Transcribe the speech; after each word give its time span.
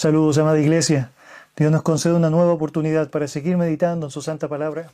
Saludos, 0.00 0.38
amada 0.38 0.58
iglesia. 0.58 1.12
Dios 1.58 1.70
nos 1.70 1.82
concede 1.82 2.14
una 2.14 2.30
nueva 2.30 2.54
oportunidad 2.54 3.10
para 3.10 3.28
seguir 3.28 3.58
meditando 3.58 4.06
en 4.06 4.10
su 4.10 4.22
santa 4.22 4.48
palabra. 4.48 4.92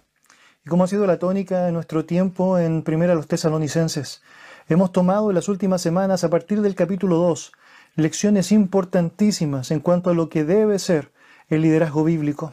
Y 0.64 0.68
como 0.68 0.82
ha 0.82 0.88
sido 0.88 1.06
la 1.06 1.20
tónica 1.20 1.68
en 1.68 1.74
nuestro 1.74 2.04
tiempo 2.04 2.58
en 2.58 2.82
Primera 2.82 3.14
los 3.14 3.28
Tesalonicenses, 3.28 4.20
hemos 4.68 4.90
tomado 4.90 5.30
en 5.30 5.36
las 5.36 5.48
últimas 5.48 5.80
semanas, 5.80 6.24
a 6.24 6.28
partir 6.28 6.60
del 6.60 6.74
capítulo 6.74 7.18
2, 7.18 7.52
lecciones 7.94 8.50
importantísimas 8.50 9.70
en 9.70 9.78
cuanto 9.78 10.10
a 10.10 10.12
lo 10.12 10.28
que 10.28 10.42
debe 10.42 10.80
ser 10.80 11.12
el 11.50 11.62
liderazgo 11.62 12.02
bíblico. 12.02 12.52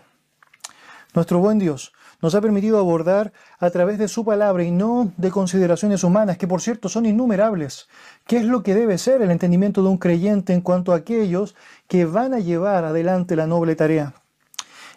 Nuestro 1.16 1.40
buen 1.40 1.58
Dios 1.58 1.91
nos 2.23 2.34
ha 2.36 2.41
permitido 2.41 2.80
abordar 2.80 3.34
a 3.59 3.70
través 3.70 4.00
de 4.00 4.08
su 4.08 4.23
palabra 4.23 4.64
y 4.64 4.72
no 4.72 5.12
de 5.18 5.30
consideraciones 5.30 6.05
humanas, 6.05 6.38
que 6.38 6.48
por 6.48 6.62
cierto 6.62 6.88
son 6.88 7.05
innumerables, 7.05 7.90
qué 8.26 8.38
es 8.38 8.45
lo 8.45 8.64
que 8.64 8.73
debe 8.73 8.98
ser 8.98 9.22
el 9.22 9.30
entendimiento 9.30 9.84
de 9.84 9.90
un 9.90 9.98
creyente 9.98 10.54
en 10.54 10.62
cuanto 10.62 10.94
a 10.94 10.95
aquellos 10.95 11.54
que 11.90 12.05
van 12.05 12.34
a 12.34 12.40
llevar 12.40 12.86
adelante 12.86 13.36
la 13.36 13.45
noble 13.45 13.76
tarea. 13.76 14.14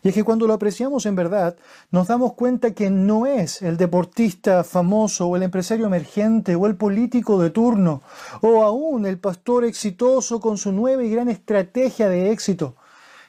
Y 0.05 0.11
es 0.11 0.15
que 0.15 0.23
cuando 0.23 0.47
lo 0.47 0.55
apreciamos 0.55 1.05
en 1.05 1.17
verdad, 1.17 1.57
nos 1.91 2.07
damos 2.07 2.35
cuenta 2.35 2.75
que 2.75 2.91
no 2.91 3.27
es 3.27 3.61
el 3.61 3.77
deportista 3.77 4.63
famoso 4.63 5.27
o 5.27 5.35
el 5.35 5.43
empresario 5.43 5.87
emergente 5.87 6.55
o 6.55 6.67
el 6.67 6.77
político 6.77 7.43
de 7.43 7.51
turno 7.51 8.03
o 8.41 8.63
aún 8.63 9.05
el 9.05 9.19
pastor 9.19 9.65
exitoso 9.65 10.39
con 10.39 10.59
su 10.59 10.71
nueva 10.71 11.03
y 11.03 11.11
gran 11.11 11.29
estrategia 11.29 12.09
de 12.09 12.31
éxito 12.31 12.77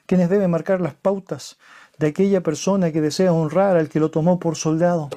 quienes 0.05 0.29
deben 0.29 0.51
marcar 0.51 0.79
las 0.79 0.93
pautas 0.93 1.57
de 1.97 2.07
aquella 2.07 2.41
persona 2.41 2.91
que 2.91 3.01
desea 3.01 3.33
honrar 3.33 3.77
al 3.77 3.89
que 3.89 3.99
lo 3.99 4.11
tomó 4.11 4.39
por 4.39 4.55
soldado. 4.55 5.09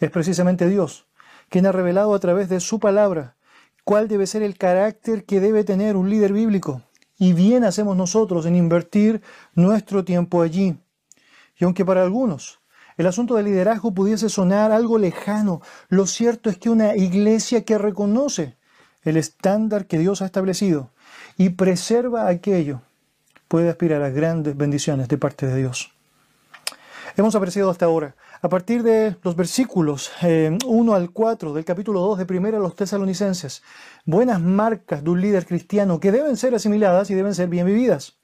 Es 0.00 0.10
precisamente 0.10 0.68
Dios 0.68 1.06
quien 1.48 1.66
ha 1.66 1.72
revelado 1.72 2.14
a 2.14 2.18
través 2.18 2.48
de 2.48 2.60
su 2.60 2.80
palabra 2.80 3.36
cuál 3.84 4.08
debe 4.08 4.26
ser 4.26 4.42
el 4.42 4.58
carácter 4.58 5.24
que 5.24 5.40
debe 5.40 5.64
tener 5.64 5.96
un 5.96 6.10
líder 6.10 6.32
bíblico. 6.32 6.82
Y 7.18 7.32
bien 7.32 7.64
hacemos 7.64 7.96
nosotros 7.96 8.44
en 8.44 8.56
invertir 8.56 9.22
nuestro 9.54 10.04
tiempo 10.04 10.42
allí. 10.42 10.76
Y 11.56 11.64
aunque 11.64 11.84
para 11.84 12.02
algunos 12.02 12.60
el 12.96 13.06
asunto 13.06 13.34
del 13.34 13.44
liderazgo 13.44 13.92
pudiese 13.92 14.28
sonar 14.28 14.72
algo 14.72 14.98
lejano, 14.98 15.60
lo 15.88 16.06
cierto 16.06 16.50
es 16.50 16.58
que 16.58 16.70
una 16.70 16.96
iglesia 16.96 17.64
que 17.64 17.78
reconoce 17.78 18.56
el 19.02 19.16
estándar 19.16 19.86
que 19.86 19.98
Dios 19.98 20.20
ha 20.20 20.26
establecido 20.26 20.90
y 21.36 21.50
preserva 21.50 22.28
aquello 22.28 22.82
puede 23.48 23.68
aspirar 23.68 24.02
a 24.02 24.10
grandes 24.10 24.56
bendiciones 24.56 25.08
de 25.08 25.18
parte 25.18 25.46
de 25.46 25.56
Dios. 25.56 25.92
Hemos 27.16 27.34
apreciado 27.34 27.70
hasta 27.70 27.86
ahora, 27.86 28.14
a 28.42 28.48
partir 28.48 28.82
de 28.82 29.16
los 29.22 29.36
versículos 29.36 30.12
1 30.20 30.28
eh, 30.28 30.94
al 30.94 31.10
4 31.10 31.54
del 31.54 31.64
capítulo 31.64 32.00
2 32.00 32.18
de 32.18 32.26
Primera 32.26 32.58
a 32.58 32.60
los 32.60 32.76
Tesalonicenses, 32.76 33.62
buenas 34.04 34.40
marcas 34.40 35.02
de 35.02 35.10
un 35.10 35.20
líder 35.22 35.46
cristiano 35.46 35.98
que 35.98 36.12
deben 36.12 36.36
ser 36.36 36.54
asimiladas 36.54 37.10
y 37.10 37.14
deben 37.14 37.34
ser 37.34 37.48
bien 37.48 37.66
vividas. 37.66 38.16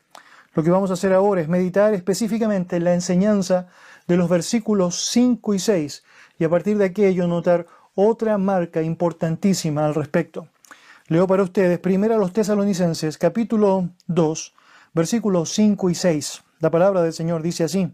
Lo 0.55 0.62
que 0.62 0.70
vamos 0.70 0.91
a 0.91 0.95
hacer 0.95 1.14
ahora 1.14 1.41
es 1.41 1.48
meditar 1.48 1.95
específicamente 1.95 2.77
en 2.77 2.84
la 2.84 2.92
enseñanza 2.92 3.69
de 4.07 4.19
los 4.19 4.29
versículos 4.29 5.07
5 5.07 5.55
y 5.55 5.59
6 5.59 6.05
y 6.39 6.45
a 6.45 6.51
partir 6.51 6.77
de 6.77 6.84
aquello 6.84 7.27
notar 7.27 7.67
otra 7.95 8.36
marca 8.36 8.83
importantísima 8.83 9.86
al 9.86 9.95
respecto. 9.95 10.48
Leo 11.09 11.27
para 11.27 11.42
ustedes 11.42 11.79
Primera 11.79 12.17
a 12.17 12.19
los 12.19 12.33
Tesalonicenses, 12.34 13.17
capítulo 13.17 13.89
2, 14.09 14.55
versículos 14.93 15.53
5 15.53 15.91
y 15.91 15.95
6. 15.95 16.43
La 16.61 16.71
palabra 16.71 17.03
del 17.03 17.12
Señor 17.12 17.43
dice 17.43 17.65
así, 17.65 17.93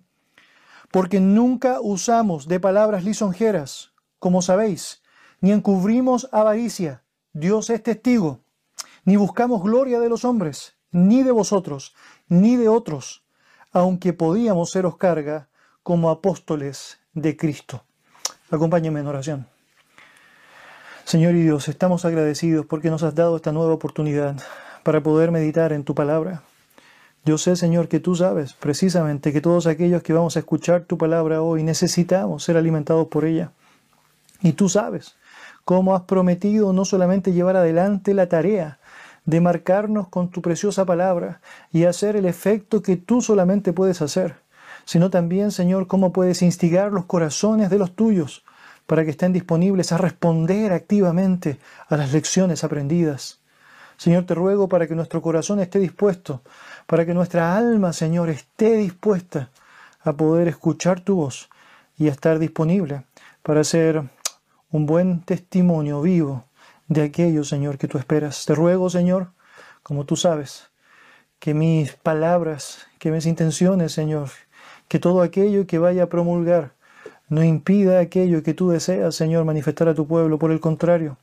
porque 0.91 1.20
nunca 1.20 1.80
usamos 1.80 2.48
de 2.48 2.60
palabras 2.60 3.04
lisonjeras, 3.04 3.92
como 4.18 4.42
sabéis, 4.42 5.02
ni 5.41 5.52
encubrimos 5.52 6.28
avaricia, 6.32 7.04
Dios 7.32 7.70
es 7.70 7.82
testigo, 7.82 8.41
ni 9.04 9.16
buscamos 9.16 9.62
gloria 9.62 10.00
de 10.00 10.09
los 10.09 10.25
hombres, 10.25 10.76
ni 10.91 11.22
de 11.22 11.31
vosotros, 11.31 11.94
ni 12.28 12.56
de 12.56 12.69
otros, 12.69 13.25
aunque 13.72 14.12
podíamos 14.12 14.70
seros 14.70 14.97
carga 14.97 15.48
como 15.82 16.10
apóstoles 16.10 16.98
de 17.12 17.36
Cristo. 17.36 17.84
Acompáñenme 18.50 19.00
en 19.00 19.06
oración. 19.06 19.47
Señor 21.04 21.34
y 21.34 21.42
Dios, 21.42 21.69
estamos 21.69 22.04
agradecidos 22.04 22.66
porque 22.66 22.91
nos 22.91 23.03
has 23.03 23.15
dado 23.15 23.36
esta 23.36 23.53
nueva 23.53 23.72
oportunidad 23.72 24.36
para 24.82 25.03
poder 25.03 25.30
meditar 25.30 25.72
en 25.72 25.84
tu 25.84 25.94
palabra. 25.94 26.42
Yo 27.24 27.36
sé, 27.36 27.56
Señor, 27.56 27.88
que 27.88 28.00
tú 28.00 28.14
sabes 28.14 28.54
precisamente 28.54 29.32
que 29.32 29.40
todos 29.40 29.66
aquellos 29.66 30.02
que 30.02 30.12
vamos 30.12 30.36
a 30.36 30.40
escuchar 30.40 30.84
tu 30.84 30.96
palabra 30.96 31.42
hoy 31.42 31.62
necesitamos 31.62 32.44
ser 32.44 32.56
alimentados 32.56 33.08
por 33.08 33.24
ella. 33.24 33.52
Y 34.40 34.52
tú 34.52 34.68
sabes 34.68 35.16
cómo 35.64 35.94
has 35.94 36.02
prometido 36.02 36.72
no 36.72 36.84
solamente 36.84 37.32
llevar 37.32 37.56
adelante 37.56 38.14
la 38.14 38.28
tarea 38.28 38.78
de 39.26 39.42
marcarnos 39.42 40.08
con 40.08 40.30
tu 40.30 40.40
preciosa 40.40 40.86
palabra 40.86 41.42
y 41.70 41.84
hacer 41.84 42.16
el 42.16 42.24
efecto 42.24 42.80
que 42.80 42.96
tú 42.96 43.20
solamente 43.20 43.74
puedes 43.74 44.00
hacer, 44.00 44.36
sino 44.86 45.10
también, 45.10 45.50
Señor, 45.50 45.86
cómo 45.86 46.14
puedes 46.14 46.40
instigar 46.40 46.92
los 46.92 47.04
corazones 47.04 47.68
de 47.68 47.78
los 47.78 47.94
tuyos 47.94 48.42
para 48.86 49.04
que 49.04 49.10
estén 49.10 49.34
disponibles 49.34 49.92
a 49.92 49.98
responder 49.98 50.72
activamente 50.72 51.58
a 51.90 51.98
las 51.98 52.10
lecciones 52.10 52.64
aprendidas. 52.64 53.38
Señor, 53.98 54.24
te 54.24 54.34
ruego 54.34 54.66
para 54.68 54.86
que 54.86 54.94
nuestro 54.94 55.20
corazón 55.20 55.60
esté 55.60 55.78
dispuesto 55.78 56.40
para 56.88 57.04
que 57.04 57.12
nuestra 57.12 57.54
alma, 57.54 57.93
Señor, 57.93 58.31
esté 58.31 58.78
dispuesta 58.78 59.50
a 60.00 60.15
poder 60.15 60.49
escuchar 60.49 61.00
tu 61.00 61.16
voz 61.16 61.50
y 61.99 62.09
a 62.09 62.12
estar 62.12 62.38
disponible 62.38 63.04
para 63.43 63.62
ser 63.62 64.04
un 64.71 64.87
buen 64.87 65.21
testimonio 65.21 66.00
vivo 66.00 66.47
de 66.88 67.03
aquello, 67.03 67.44
Señor, 67.44 67.77
que 67.77 67.88
tú 67.88 67.98
esperas. 67.98 68.47
Te 68.47 68.54
ruego, 68.54 68.88
Señor, 68.88 69.32
como 69.82 70.06
tú 70.06 70.16
sabes, 70.16 70.71
que 71.38 71.53
mis 71.53 71.93
palabras, 71.93 72.87
que 72.98 73.10
mis 73.10 73.27
intenciones, 73.27 73.93
Señor, 73.93 74.31
que 74.88 74.98
todo 74.98 75.21
aquello 75.21 75.66
que 75.66 75.78
vaya 75.78 76.04
a 76.04 76.09
promulgar 76.09 76.72
no 77.28 77.44
impida 77.44 78.00
aquello 78.00 78.43
que 78.43 78.54
tú 78.54 78.71
deseas, 78.71 79.15
Señor, 79.15 79.44
manifestar 79.44 79.88
a 79.88 79.94
tu 79.94 80.06
pueblo. 80.06 80.38
Por 80.38 80.53
el 80.53 80.60
contrario, 80.60 81.19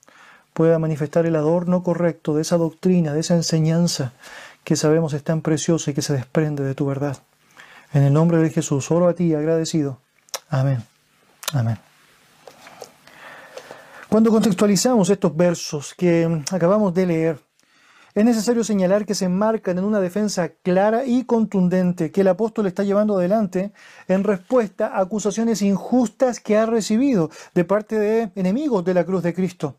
pueda 0.53 0.77
manifestar 0.77 1.25
el 1.25 1.35
adorno 1.35 1.81
correcto 1.81 2.35
de 2.35 2.43
esa 2.43 2.57
doctrina, 2.57 3.13
de 3.13 3.21
esa 3.21 3.33
enseñanza 3.33 4.13
que 4.65 4.75
sabemos 4.75 5.13
es 5.13 5.23
tan 5.23 5.41
preciosa 5.41 5.91
y 5.91 5.93
que 5.93 6.01
se 6.01 6.13
desprende 6.13 6.63
de 6.63 6.75
tu 6.75 6.85
verdad. 6.85 7.17
En 7.93 8.03
el 8.03 8.11
nombre 8.11 8.39
de 8.39 8.49
Jesús, 8.49 8.91
oro 8.91 9.07
a 9.07 9.13
ti 9.13 9.33
agradecido. 9.33 10.01
Amén. 10.49 10.83
Amén. 11.53 11.77
Cuando 14.09 14.31
contextualizamos 14.31 15.09
estos 15.09 15.35
versos 15.35 15.93
que 15.93 16.43
acabamos 16.51 16.93
de 16.93 17.05
leer, 17.05 17.39
es 18.15 18.25
necesario 18.25 18.63
señalar 18.63 19.05
que 19.05 19.13
se 19.13 19.25
enmarcan 19.25 19.77
en 19.77 19.83
una 19.83 19.99
defensa 19.99 20.49
clara 20.63 21.05
y 21.05 21.25
contundente 21.25 22.11
que 22.11 22.21
el 22.21 22.29
apóstol 22.29 22.65
está 22.65 22.83
llevando 22.83 23.17
adelante 23.17 23.71
en 24.07 24.23
respuesta 24.23 24.87
a 24.87 25.01
acusaciones 25.01 25.61
injustas 25.61 26.39
que 26.39 26.57
ha 26.57 26.65
recibido 26.65 27.29
de 27.53 27.65
parte 27.65 27.99
de 27.99 28.31
enemigos 28.35 28.83
de 28.85 28.93
la 28.93 29.03
cruz 29.03 29.21
de 29.21 29.33
Cristo. 29.33 29.77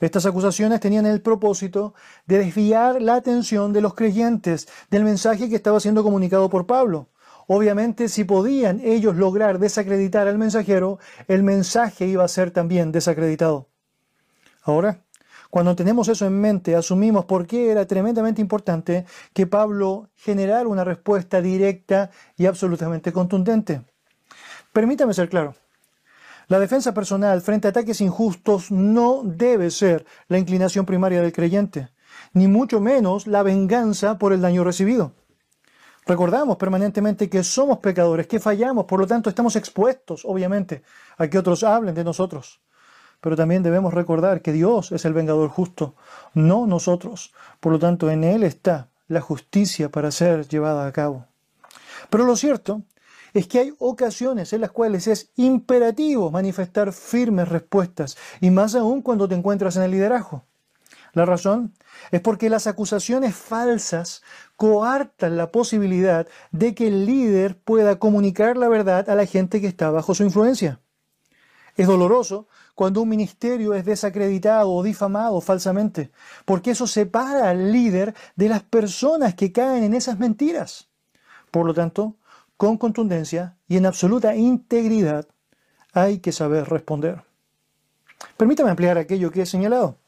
Estas 0.00 0.26
acusaciones 0.26 0.80
tenían 0.80 1.06
el 1.06 1.20
propósito 1.20 1.94
de 2.26 2.38
desviar 2.38 3.02
la 3.02 3.16
atención 3.16 3.72
de 3.72 3.80
los 3.80 3.94
creyentes 3.94 4.68
del 4.90 5.04
mensaje 5.04 5.48
que 5.48 5.56
estaba 5.56 5.80
siendo 5.80 6.02
comunicado 6.02 6.48
por 6.48 6.66
Pablo. 6.66 7.08
Obviamente, 7.48 8.08
si 8.08 8.24
podían 8.24 8.80
ellos 8.84 9.16
lograr 9.16 9.58
desacreditar 9.58 10.28
al 10.28 10.38
mensajero, 10.38 10.98
el 11.26 11.42
mensaje 11.42 12.06
iba 12.06 12.22
a 12.22 12.28
ser 12.28 12.50
también 12.50 12.92
desacreditado. 12.92 13.68
Ahora, 14.62 15.02
cuando 15.50 15.74
tenemos 15.74 16.08
eso 16.08 16.26
en 16.26 16.38
mente, 16.38 16.76
asumimos 16.76 17.24
por 17.24 17.46
qué 17.46 17.70
era 17.70 17.86
tremendamente 17.86 18.42
importante 18.42 19.06
que 19.32 19.46
Pablo 19.46 20.10
generara 20.14 20.68
una 20.68 20.84
respuesta 20.84 21.40
directa 21.40 22.10
y 22.36 22.44
absolutamente 22.44 23.12
contundente. 23.12 23.80
Permítame 24.72 25.14
ser 25.14 25.30
claro. 25.30 25.54
La 26.48 26.58
defensa 26.58 26.94
personal 26.94 27.42
frente 27.42 27.68
a 27.68 27.70
ataques 27.70 28.00
injustos 28.00 28.70
no 28.70 29.20
debe 29.22 29.70
ser 29.70 30.06
la 30.28 30.38
inclinación 30.38 30.86
primaria 30.86 31.20
del 31.20 31.32
creyente, 31.32 31.90
ni 32.32 32.48
mucho 32.48 32.80
menos 32.80 33.26
la 33.26 33.42
venganza 33.42 34.16
por 34.16 34.32
el 34.32 34.40
daño 34.40 34.64
recibido. 34.64 35.12
Recordamos 36.06 36.56
permanentemente 36.56 37.28
que 37.28 37.44
somos 37.44 37.80
pecadores, 37.80 38.26
que 38.26 38.40
fallamos, 38.40 38.86
por 38.86 38.98
lo 38.98 39.06
tanto 39.06 39.28
estamos 39.28 39.56
expuestos, 39.56 40.24
obviamente, 40.24 40.82
a 41.18 41.28
que 41.28 41.38
otros 41.38 41.62
hablen 41.64 41.94
de 41.94 42.02
nosotros. 42.02 42.62
Pero 43.20 43.36
también 43.36 43.62
debemos 43.62 43.92
recordar 43.92 44.40
que 44.40 44.52
Dios 44.52 44.90
es 44.90 45.04
el 45.04 45.12
vengador 45.12 45.50
justo, 45.50 45.96
no 46.32 46.66
nosotros. 46.66 47.34
Por 47.60 47.72
lo 47.72 47.78
tanto, 47.78 48.10
en 48.10 48.24
Él 48.24 48.42
está 48.42 48.88
la 49.06 49.20
justicia 49.20 49.90
para 49.90 50.10
ser 50.10 50.48
llevada 50.48 50.86
a 50.86 50.92
cabo. 50.92 51.26
Pero 52.08 52.24
lo 52.24 52.36
cierto 52.36 52.80
es 53.34 53.46
que 53.46 53.58
hay 53.58 53.74
ocasiones 53.78 54.52
en 54.52 54.60
las 54.60 54.70
cuales 54.70 55.06
es 55.06 55.30
imperativo 55.36 56.30
manifestar 56.30 56.92
firmes 56.92 57.48
respuestas, 57.48 58.16
y 58.40 58.50
más 58.50 58.74
aún 58.74 59.02
cuando 59.02 59.28
te 59.28 59.34
encuentras 59.34 59.76
en 59.76 59.82
el 59.82 59.90
liderazgo. 59.90 60.44
La 61.12 61.24
razón 61.24 61.74
es 62.10 62.20
porque 62.20 62.50
las 62.50 62.66
acusaciones 62.66 63.34
falsas 63.34 64.22
coartan 64.56 65.36
la 65.36 65.50
posibilidad 65.50 66.26
de 66.52 66.74
que 66.74 66.88
el 66.88 67.06
líder 67.06 67.58
pueda 67.58 67.98
comunicar 67.98 68.56
la 68.56 68.68
verdad 68.68 69.08
a 69.08 69.14
la 69.14 69.26
gente 69.26 69.60
que 69.60 69.66
está 69.66 69.90
bajo 69.90 70.14
su 70.14 70.24
influencia. 70.24 70.80
Es 71.76 71.86
doloroso 71.86 72.48
cuando 72.74 73.02
un 73.02 73.08
ministerio 73.08 73.74
es 73.74 73.84
desacreditado 73.84 74.70
o 74.70 74.82
difamado 74.82 75.40
falsamente, 75.40 76.10
porque 76.44 76.72
eso 76.72 76.86
separa 76.86 77.50
al 77.50 77.72
líder 77.72 78.14
de 78.36 78.48
las 78.48 78.62
personas 78.62 79.34
que 79.34 79.52
caen 79.52 79.84
en 79.84 79.94
esas 79.94 80.18
mentiras. 80.18 80.88
Por 81.50 81.66
lo 81.66 81.74
tanto, 81.74 82.16
con 82.58 82.76
contundencia 82.76 83.56
y 83.68 83.76
en 83.78 83.86
absoluta 83.86 84.34
integridad, 84.36 85.26
hay 85.94 86.18
que 86.18 86.32
saber 86.32 86.68
responder. 86.68 87.22
Permítame 88.36 88.70
ampliar 88.70 88.98
aquello 88.98 89.30
que 89.30 89.42
he 89.42 89.46
señalado. 89.46 89.98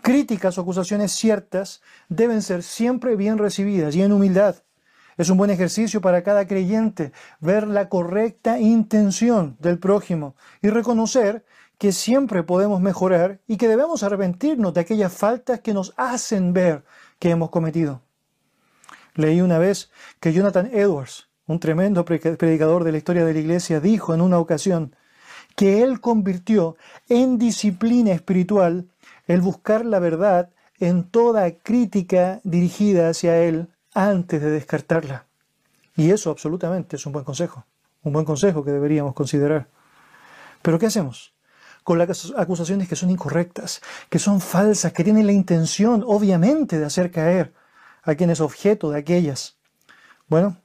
Críticas 0.00 0.56
o 0.56 0.60
acusaciones 0.60 1.12
ciertas 1.12 1.82
deben 2.08 2.42
ser 2.42 2.62
siempre 2.62 3.16
bien 3.16 3.38
recibidas 3.38 3.96
y 3.96 4.02
en 4.02 4.12
humildad. 4.12 4.62
Es 5.16 5.30
un 5.30 5.36
buen 5.36 5.50
ejercicio 5.50 6.00
para 6.00 6.22
cada 6.22 6.46
creyente 6.46 7.12
ver 7.40 7.66
la 7.66 7.88
correcta 7.88 8.60
intención 8.60 9.56
del 9.58 9.78
prójimo 9.78 10.36
y 10.62 10.70
reconocer 10.70 11.44
que 11.78 11.90
siempre 11.90 12.44
podemos 12.44 12.80
mejorar 12.80 13.40
y 13.48 13.56
que 13.56 13.68
debemos 13.68 14.04
arrepentirnos 14.04 14.74
de 14.74 14.80
aquellas 14.80 15.12
faltas 15.12 15.60
que 15.60 15.74
nos 15.74 15.92
hacen 15.96 16.52
ver 16.52 16.84
que 17.18 17.30
hemos 17.30 17.50
cometido. 17.50 18.02
Leí 19.14 19.40
una 19.40 19.58
vez 19.58 19.90
que 20.20 20.32
Jonathan 20.32 20.70
Edwards, 20.72 21.28
un 21.46 21.60
tremendo 21.60 22.04
predicador 22.04 22.84
de 22.84 22.92
la 22.92 22.98
historia 22.98 23.24
de 23.24 23.34
la 23.34 23.40
iglesia, 23.40 23.80
dijo 23.80 24.14
en 24.14 24.20
una 24.20 24.38
ocasión 24.38 24.96
que 25.56 25.82
él 25.82 26.00
convirtió 26.00 26.76
en 27.08 27.38
disciplina 27.38 28.12
espiritual 28.12 28.88
el 29.26 29.40
buscar 29.40 29.84
la 29.84 29.98
verdad 29.98 30.50
en 30.78 31.04
toda 31.04 31.50
crítica 31.50 32.40
dirigida 32.44 33.08
hacia 33.08 33.38
él 33.38 33.68
antes 33.94 34.40
de 34.42 34.50
descartarla. 34.50 35.26
Y 35.96 36.10
eso 36.10 36.30
absolutamente 36.30 36.96
es 36.96 37.06
un 37.06 37.12
buen 37.12 37.24
consejo, 37.24 37.66
un 38.02 38.12
buen 38.12 38.24
consejo 38.24 38.64
que 38.64 38.72
deberíamos 38.72 39.14
considerar. 39.14 39.68
Pero 40.62 40.78
¿qué 40.78 40.86
hacemos? 40.86 41.34
Con 41.84 41.98
las 41.98 42.32
acusaciones 42.36 42.88
que 42.88 42.96
son 42.96 43.10
incorrectas, 43.10 43.82
que 44.08 44.18
son 44.18 44.40
falsas, 44.40 44.92
que 44.92 45.04
tienen 45.04 45.26
la 45.26 45.32
intención, 45.32 46.02
obviamente, 46.06 46.78
de 46.78 46.86
hacer 46.86 47.10
caer 47.10 47.52
a 48.02 48.14
quien 48.14 48.30
es 48.30 48.40
objeto 48.40 48.90
de 48.90 48.98
aquellas. 48.98 49.58
Bueno, 50.26 50.56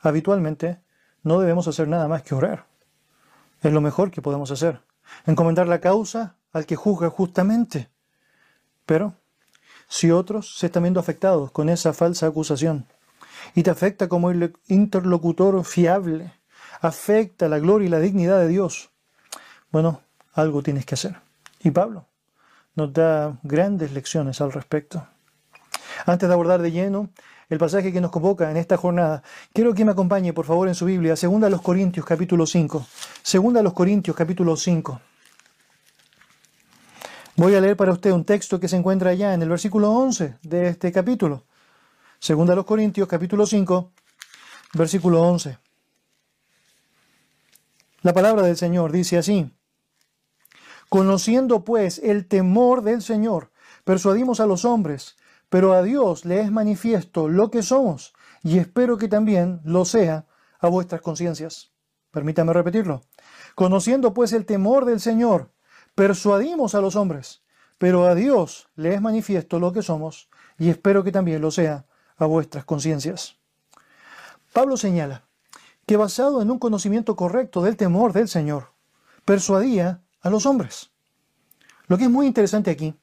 habitualmente 0.00 0.80
no 1.22 1.40
debemos 1.40 1.68
hacer 1.68 1.88
nada 1.88 2.08
más 2.08 2.22
que 2.22 2.34
orar. 2.34 2.66
Es 3.62 3.72
lo 3.72 3.80
mejor 3.80 4.10
que 4.10 4.22
podemos 4.22 4.50
hacer. 4.50 4.80
Encomendar 5.26 5.68
la 5.68 5.80
causa 5.80 6.36
al 6.52 6.66
que 6.66 6.76
juzga 6.76 7.10
justamente. 7.10 7.90
Pero 8.86 9.14
si 9.88 10.10
otros 10.10 10.56
se 10.56 10.66
están 10.66 10.84
viendo 10.84 11.00
afectados 11.00 11.50
con 11.50 11.68
esa 11.68 11.92
falsa 11.92 12.26
acusación 12.26 12.86
y 13.54 13.62
te 13.62 13.70
afecta 13.70 14.08
como 14.08 14.32
interlocutor 14.68 15.64
fiable, 15.64 16.32
afecta 16.80 17.48
la 17.48 17.58
gloria 17.58 17.86
y 17.86 17.90
la 17.90 17.98
dignidad 17.98 18.38
de 18.38 18.48
Dios, 18.48 18.90
bueno, 19.70 20.00
algo 20.32 20.62
tienes 20.62 20.86
que 20.86 20.94
hacer. 20.94 21.16
Y 21.60 21.70
Pablo 21.70 22.06
nos 22.74 22.92
da 22.92 23.38
grandes 23.42 23.92
lecciones 23.92 24.40
al 24.40 24.52
respecto. 24.52 25.06
Antes 26.06 26.28
de 26.28 26.32
abordar 26.32 26.62
de 26.62 26.72
lleno 26.72 27.10
el 27.50 27.58
pasaje 27.58 27.92
que 27.92 28.00
nos 28.00 28.12
convoca 28.12 28.50
en 28.50 28.56
esta 28.56 28.76
jornada, 28.76 29.22
quiero 29.52 29.74
que 29.74 29.84
me 29.84 29.90
acompañe 29.90 30.32
por 30.32 30.46
favor 30.46 30.68
en 30.68 30.76
su 30.76 30.86
Biblia, 30.86 31.16
segunda 31.16 31.48
a 31.48 31.50
los 31.50 31.60
Corintios 31.60 32.06
capítulo 32.06 32.46
5. 32.46 32.86
Segunda 33.22 33.58
a 33.58 33.62
los 33.64 33.72
Corintios 33.72 34.16
capítulo 34.16 34.56
5. 34.56 35.00
Voy 37.36 37.54
a 37.56 37.60
leer 37.60 37.76
para 37.76 37.92
usted 37.92 38.12
un 38.12 38.24
texto 38.24 38.60
que 38.60 38.68
se 38.68 38.76
encuentra 38.76 39.10
allá 39.10 39.34
en 39.34 39.42
el 39.42 39.48
versículo 39.48 39.90
11 39.90 40.36
de 40.42 40.68
este 40.68 40.92
capítulo. 40.92 41.44
Segunda 42.20 42.52
a 42.52 42.56
los 42.56 42.66
Corintios, 42.66 43.08
capítulo 43.08 43.44
5, 43.44 43.90
versículo 44.74 45.20
11. 45.22 45.58
La 48.02 48.12
palabra 48.12 48.42
del 48.42 48.56
Señor 48.56 48.92
dice 48.92 49.18
así, 49.18 49.50
Conociendo 50.88 51.64
pues 51.64 51.98
el 51.98 52.26
temor 52.26 52.82
del 52.82 53.02
Señor, 53.02 53.50
persuadimos 53.84 54.38
a 54.38 54.46
los 54.46 54.64
hombres, 54.64 55.16
pero 55.50 55.74
a 55.74 55.82
Dios 55.82 56.24
le 56.24 56.40
es 56.40 56.50
manifiesto 56.50 57.28
lo 57.28 57.50
que 57.50 57.62
somos, 57.62 58.14
y 58.42 58.58
espero 58.58 58.96
que 58.96 59.08
también 59.08 59.60
lo 59.64 59.84
sea 59.84 60.26
a 60.58 60.68
vuestras 60.68 61.02
conciencias. 61.02 61.72
Permítame 62.10 62.52
repetirlo. 62.52 63.02
Conociendo 63.54 64.14
pues 64.14 64.32
el 64.32 64.46
temor 64.46 64.86
del 64.86 65.00
Señor, 65.00 65.52
persuadimos 65.94 66.74
a 66.74 66.80
los 66.80 66.96
hombres, 66.96 67.42
pero 67.78 68.06
a 68.06 68.14
Dios 68.14 68.68
le 68.76 68.94
es 68.94 69.00
manifiesto 69.00 69.58
lo 69.58 69.72
que 69.72 69.82
somos, 69.82 70.30
y 70.58 70.70
espero 70.70 71.04
que 71.04 71.12
también 71.12 71.40
lo 71.42 71.50
sea 71.50 71.86
a 72.16 72.26
vuestras 72.26 72.64
conciencias. 72.64 73.36
Pablo 74.52 74.76
señala 74.76 75.24
que 75.86 75.96
basado 75.96 76.42
en 76.42 76.50
un 76.50 76.58
conocimiento 76.58 77.16
correcto 77.16 77.62
del 77.62 77.76
temor 77.76 78.12
del 78.12 78.28
Señor, 78.28 78.72
persuadía 79.24 80.02
a 80.20 80.30
los 80.30 80.46
hombres. 80.46 80.90
Lo 81.86 81.98
que 81.98 82.04
es 82.04 82.10
muy 82.10 82.26
interesante 82.26 82.70
aquí 82.70 82.94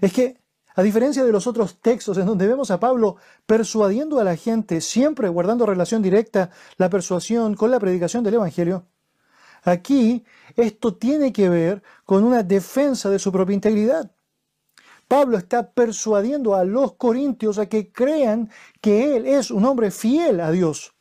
es 0.00 0.12
que, 0.12 0.41
a 0.74 0.82
diferencia 0.82 1.24
de 1.24 1.32
los 1.32 1.46
otros 1.46 1.80
textos 1.80 2.18
en 2.18 2.26
donde 2.26 2.46
vemos 2.46 2.70
a 2.70 2.80
Pablo 2.80 3.16
persuadiendo 3.46 4.18
a 4.18 4.24
la 4.24 4.36
gente, 4.36 4.80
siempre 4.80 5.28
guardando 5.28 5.66
relación 5.66 6.02
directa 6.02 6.50
la 6.76 6.88
persuasión 6.88 7.54
con 7.54 7.70
la 7.70 7.80
predicación 7.80 8.24
del 8.24 8.34
Evangelio, 8.34 8.86
Aquí 9.64 10.24
esto 10.56 10.94
tiene 10.94 11.32
que 11.32 11.48
ver 11.48 11.82
con 12.04 12.24
una 12.24 12.42
defensa 12.42 13.10
de 13.10 13.18
su 13.18 13.30
propia 13.30 13.54
integridad. 13.54 14.10
Pablo 15.06 15.36
está 15.36 15.70
persuadiendo 15.70 16.54
a 16.54 16.64
los 16.64 16.94
corintios 16.94 17.58
a 17.58 17.66
que 17.66 17.92
crean 17.92 18.50
que 18.80 19.16
él 19.16 19.26
es 19.26 19.50
un 19.50 19.64
hombre 19.64 19.90
fiel 19.90 20.40
a 20.40 20.50
Dios. 20.50 20.94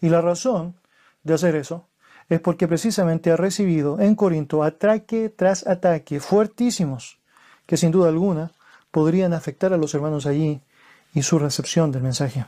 Y 0.00 0.08
la 0.08 0.20
razón 0.20 0.76
de 1.22 1.34
hacer 1.34 1.56
eso 1.56 1.88
es 2.28 2.40
porque 2.40 2.68
precisamente 2.68 3.30
ha 3.30 3.36
recibido 3.36 3.98
en 3.98 4.14
Corinto 4.14 4.62
ataque 4.62 5.28
tras 5.30 5.66
ataque 5.66 6.20
fuertísimos 6.20 7.18
que 7.66 7.76
sin 7.76 7.90
duda 7.90 8.08
alguna 8.08 8.52
podrían 8.96 9.34
afectar 9.34 9.74
a 9.74 9.76
los 9.76 9.94
hermanos 9.94 10.24
allí 10.24 10.62
y 11.12 11.20
su 11.22 11.38
recepción 11.38 11.92
del 11.92 12.00
mensaje. 12.00 12.46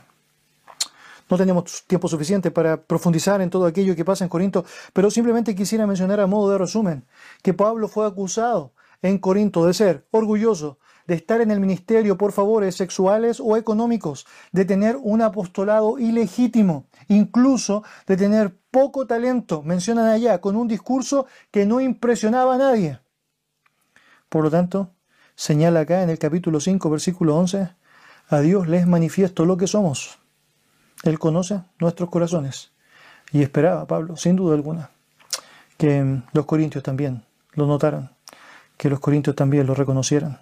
No 1.29 1.37
tenemos 1.37 1.83
tiempo 1.85 2.07
suficiente 2.07 2.49
para 2.49 2.81
profundizar 2.81 3.39
en 3.39 3.51
todo 3.51 3.67
aquello 3.67 3.95
que 3.95 4.03
pasa 4.03 4.23
en 4.23 4.29
Corinto, 4.29 4.65
pero 4.91 5.11
simplemente 5.11 5.53
quisiera 5.53 5.85
mencionar 5.85 6.19
a 6.19 6.25
modo 6.25 6.49
de 6.49 6.57
resumen 6.57 7.05
que 7.43 7.53
Pablo 7.53 7.87
fue 7.87 8.07
acusado 8.07 8.73
en 9.03 9.19
Corinto 9.19 9.63
de 9.63 9.75
ser 9.75 10.07
orgulloso, 10.09 10.79
de 11.05 11.13
estar 11.13 11.39
en 11.39 11.51
el 11.51 11.59
ministerio 11.59 12.17
por 12.17 12.31
favores 12.31 12.75
sexuales 12.75 13.39
o 13.39 13.55
económicos, 13.55 14.25
de 14.51 14.65
tener 14.65 14.97
un 14.99 15.21
apostolado 15.21 15.99
ilegítimo, 15.99 16.87
incluso 17.09 17.83
de 18.07 18.17
tener 18.17 18.57
poco 18.71 19.05
talento, 19.05 19.61
mencionan 19.61 20.07
allá, 20.07 20.41
con 20.41 20.55
un 20.55 20.67
discurso 20.67 21.27
que 21.51 21.67
no 21.67 21.79
impresionaba 21.79 22.55
a 22.55 22.57
nadie. 22.57 22.99
Por 24.29 24.43
lo 24.43 24.49
tanto, 24.49 24.95
señala 25.39 25.81
acá 25.81 26.03
en 26.03 26.09
el 26.09 26.19
capítulo 26.19 26.59
5, 26.59 26.89
versículo 26.89 27.37
11, 27.37 27.69
a 28.27 28.39
Dios 28.39 28.67
les 28.67 28.85
manifiesto 28.85 29.45
lo 29.45 29.55
que 29.55 29.67
somos 29.67 30.19
él 31.03 31.19
conoce 31.19 31.61
nuestros 31.79 32.09
corazones. 32.09 32.71
Y 33.31 33.41
esperaba, 33.41 33.85
Pablo, 33.85 34.17
sin 34.17 34.35
duda 34.35 34.55
alguna, 34.55 34.89
que 35.77 36.21
los 36.33 36.45
corintios 36.45 36.83
también 36.83 37.23
lo 37.53 37.67
notaran, 37.67 38.11
que 38.75 38.89
los 38.89 38.99
corintios 38.99 39.35
también 39.35 39.67
lo 39.67 39.75
reconocieran. 39.75 40.39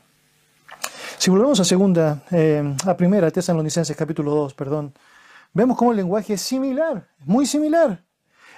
Si 1.18 1.30
volvemos 1.30 1.60
a 1.60 1.66
segunda, 1.66 2.24
eh, 2.32 2.76
a 2.86 2.96
primera, 2.96 3.30
Tesalonicenses 3.30 3.96
capítulo 3.96 4.32
2, 4.32 4.54
perdón, 4.54 4.94
vemos 5.54 5.78
cómo 5.78 5.92
el 5.92 5.98
lenguaje 5.98 6.34
es 6.34 6.42
similar, 6.42 7.08
muy 7.20 7.46
similar. 7.46 8.04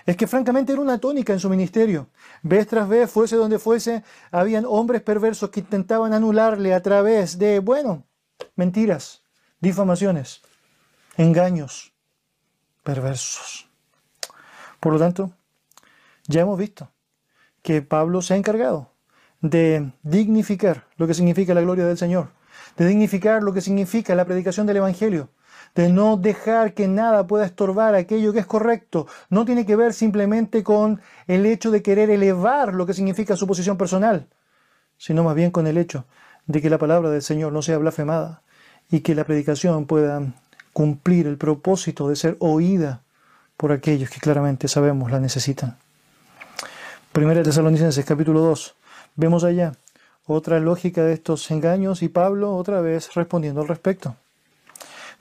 Es 0.09 0.17
que 0.17 0.25
francamente 0.25 0.73
era 0.73 0.81
una 0.81 0.97
tónica 0.97 1.33
en 1.33 1.39
su 1.39 1.51
ministerio. 1.51 2.09
Vez 2.41 2.65
tras 2.65 2.89
vez, 2.89 3.11
fuese 3.11 3.35
donde 3.35 3.59
fuese, 3.59 4.03
habían 4.31 4.65
hombres 4.65 5.03
perversos 5.03 5.51
que 5.51 5.59
intentaban 5.59 6.13
anularle 6.13 6.73
a 6.73 6.81
través 6.81 7.37
de, 7.37 7.59
bueno, 7.59 8.07
mentiras, 8.55 9.21
difamaciones 9.59 10.41
engaños 11.15 11.93
perversos. 12.83 13.69
Por 14.79 14.93
lo 14.93 14.97
tanto, 14.97 15.31
ya 16.25 16.41
hemos 16.41 16.57
visto 16.57 16.91
que 17.61 17.83
Pablo 17.83 18.23
se 18.23 18.33
ha 18.33 18.37
encargado 18.37 18.91
de 19.41 19.91
dignificar 20.01 20.87
lo 20.97 21.05
que 21.05 21.13
significa 21.13 21.53
la 21.53 21.61
gloria 21.61 21.85
del 21.85 21.99
Señor, 21.99 22.31
de 22.77 22.87
dignificar 22.87 23.43
lo 23.43 23.53
que 23.53 23.61
significa 23.61 24.15
la 24.15 24.25
predicación 24.25 24.65
del 24.65 24.77
Evangelio, 24.77 25.29
de 25.75 25.89
no 25.89 26.17
dejar 26.17 26.73
que 26.73 26.87
nada 26.87 27.27
pueda 27.27 27.45
estorbar 27.45 27.95
aquello 27.95 28.33
que 28.33 28.39
es 28.39 28.45
correcto. 28.45 29.07
No 29.29 29.45
tiene 29.45 29.65
que 29.65 29.75
ver 29.75 29.93
simplemente 29.93 30.63
con 30.63 31.01
el 31.27 31.45
hecho 31.45 31.71
de 31.71 31.81
querer 31.81 32.09
elevar 32.09 32.73
lo 32.73 32.85
que 32.85 32.93
significa 32.93 33.35
su 33.35 33.47
posición 33.47 33.77
personal, 33.77 34.27
sino 34.97 35.23
más 35.23 35.35
bien 35.35 35.51
con 35.51 35.67
el 35.67 35.77
hecho 35.77 36.05
de 36.47 36.61
que 36.61 36.69
la 36.69 36.77
palabra 36.77 37.09
del 37.09 37.21
Señor 37.21 37.53
no 37.53 37.61
sea 37.61 37.77
blasfemada 37.77 38.41
y 38.89 39.01
que 39.01 39.15
la 39.15 39.23
predicación 39.23 39.85
pueda 39.85 40.21
cumplir 40.73 41.27
el 41.27 41.37
propósito 41.37 42.09
de 42.09 42.15
ser 42.15 42.37
oída 42.39 43.01
por 43.57 43.71
aquellos 43.71 44.09
que 44.09 44.19
claramente 44.19 44.67
sabemos 44.67 45.11
la 45.11 45.19
necesitan. 45.19 45.77
Primera 47.11 47.43
Tesalonicenses 47.43 48.05
capítulo 48.05 48.41
2. 48.41 48.75
Vemos 49.15 49.43
allá 49.43 49.73
otra 50.25 50.59
lógica 50.59 51.03
de 51.03 51.13
estos 51.13 51.49
engaños 51.51 52.01
y 52.03 52.09
Pablo 52.09 52.55
otra 52.55 52.81
vez 52.81 53.13
respondiendo 53.15 53.61
al 53.61 53.67
respecto. 53.67 54.15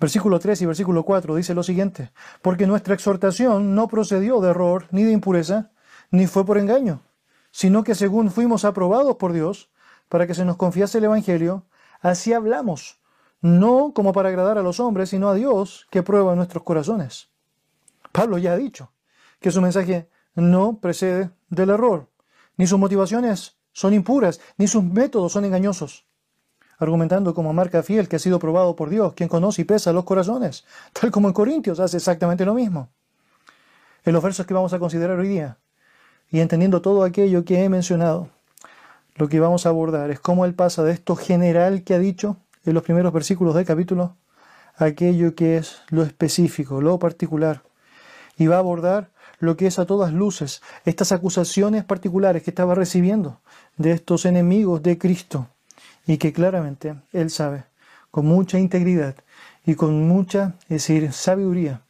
Versículo 0.01 0.39
3 0.39 0.63
y 0.63 0.67
versículo 0.67 1.03
4 1.03 1.35
dice 1.35 1.55
lo 1.55 1.63
siguiente, 1.65 2.13
porque 2.41 2.67
nuestra 2.67 2.95
exhortación 2.95 3.75
no 3.75 3.89
procedió 3.89 4.41
de 4.41 4.51
error 4.51 4.87
ni 4.93 5.03
de 5.03 5.13
impureza, 5.13 5.73
ni 6.11 6.27
fue 6.27 6.47
por 6.47 6.57
engaño, 6.57 7.03
sino 7.51 7.83
que 7.83 7.97
según 7.97 8.31
fuimos 8.31 8.65
aprobados 8.65 9.17
por 9.17 9.33
Dios 9.33 9.71
para 10.09 10.27
que 10.27 10.35
se 10.35 10.45
nos 10.45 10.57
confiase 10.57 10.99
el 10.99 11.05
Evangelio, 11.05 11.67
así 12.01 12.33
hablamos, 12.33 13.01
no 13.41 13.93
como 13.93 14.13
para 14.13 14.29
agradar 14.29 14.57
a 14.57 14.63
los 14.63 14.79
hombres, 14.79 15.11
sino 15.11 15.29
a 15.29 15.35
Dios 15.35 15.87
que 15.91 16.05
prueba 16.05 16.37
nuestros 16.37 16.63
corazones. 16.63 17.31
Pablo 18.13 18.39
ya 18.39 18.53
ha 18.53 18.57
dicho 18.57 18.93
que 19.41 19.51
su 19.51 19.61
mensaje 19.61 20.09
no 20.35 20.79
precede 20.81 21.31
del 21.51 21.71
error, 21.71 22.09
ni 22.57 22.67
sus 22.67 22.79
motivaciones 22.79 23.59
son 23.73 23.95
impuras, 23.95 24.41
ni 24.57 24.69
sus 24.69 24.83
métodos 24.83 25.33
son 25.33 25.45
engañosos, 25.45 26.08
argumentando 26.79 27.35
como 27.35 27.53
marca 27.53 27.83
fiel 27.83 28.09
que 28.09 28.17
ha 28.17 28.21
sido 28.21 28.39
probado 28.39 28.77
por 28.77 28.89
Dios, 28.89 29.13
quien 29.15 29.29
conoce 29.29 29.63
y 29.63 29.65
pesa 29.65 29.93
los 29.93 30.05
corazones, 30.05 30.65
tal 30.93 31.11
como 31.11 31.29
en 31.29 31.35
Corintios 31.35 31.81
hace 31.81 31.97
exactamente 31.97 32.45
lo 32.45 32.55
mismo. 32.55 32.89
En 34.05 34.13
los 34.13 34.23
versos 34.23 34.47
que 34.47 34.55
vamos 34.55 34.73
a 34.73 34.79
considerar 34.79 35.19
hoy 35.19 35.29
día, 35.29 35.59
y 36.31 36.41
entendiendo 36.41 36.81
todo 36.81 37.03
aquello 37.03 37.45
que 37.45 37.65
he 37.65 37.69
mencionado, 37.69 38.29
lo 39.17 39.29
que 39.29 39.41
vamos 39.41 39.67
a 39.67 39.71
abordar 39.71 40.11
es 40.11 40.21
cómo 40.21 40.45
él 40.45 40.55
pasa 40.55 40.85
de 40.85 40.93
esto 40.93 41.17
general 41.17 41.83
que 41.83 41.95
ha 41.95 41.99
dicho 41.99 42.37
en 42.65 42.75
los 42.75 42.85
primeros 42.85 43.13
versículos 43.13 43.55
del 43.55 43.65
capítulo 43.65 44.17
a 44.77 44.85
aquello 44.85 45.35
que 45.35 45.57
es 45.57 45.83
lo 45.89 46.05
específico, 46.05 46.81
lo 46.81 47.01
particular, 47.01 47.63
y 48.37 48.47
va 48.47 48.57
a 48.57 48.61
abordar 48.61 49.11
lo 49.41 49.57
que 49.57 49.67
es 49.67 49.81
a 49.81 49.87
todas 49.87 50.13
luces 50.13 50.63
estas 50.85 51.11
acusaciones 51.11 51.85
particulares 51.85 52.45
que 52.45 52.51
estaba 52.51 52.77
recibiendo 52.77 53.41
de 53.77 53.93
estos 53.93 54.25
enemigos 54.25 54.83
de 54.83 54.99
Cristo 54.99 55.49
y 56.09 56.17
que 56.17 56.33
claramente 56.33 56.97
él 57.13 57.31
sabe 57.31 57.65
con 58.11 58.27
mucha 58.27 58.59
integridad 58.59 59.15
y 59.67 59.75
con 59.75 60.09
mucha, 60.09 60.55
es 60.63 60.89
decir, 60.89 61.13
sabiduría, 61.13 61.83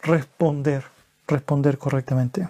responder, 0.00 0.84
responder 1.28 1.76
correctamente. 1.76 2.48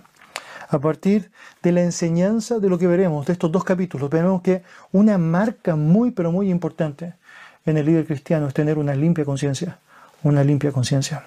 A 0.68 0.78
partir 0.78 1.32
de 1.62 1.72
la 1.72 1.82
enseñanza 1.82 2.60
de 2.60 2.68
lo 2.68 2.78
que 2.78 2.86
veremos 2.86 3.26
de 3.26 3.32
estos 3.32 3.50
dos 3.50 3.64
capítulos, 3.64 4.08
veremos 4.08 4.40
que 4.40 4.62
una 4.92 5.18
marca 5.18 5.74
muy, 5.74 6.12
pero 6.12 6.30
muy 6.30 6.48
importante 6.48 7.14
en 7.66 7.76
el 7.76 7.86
líder 7.86 8.06
cristiano 8.06 8.46
es 8.46 8.54
tener 8.54 8.78
una 8.78 8.94
limpia 8.94 9.24
conciencia, 9.24 9.80
una 10.22 10.44
limpia 10.44 10.70
conciencia. 10.70 11.24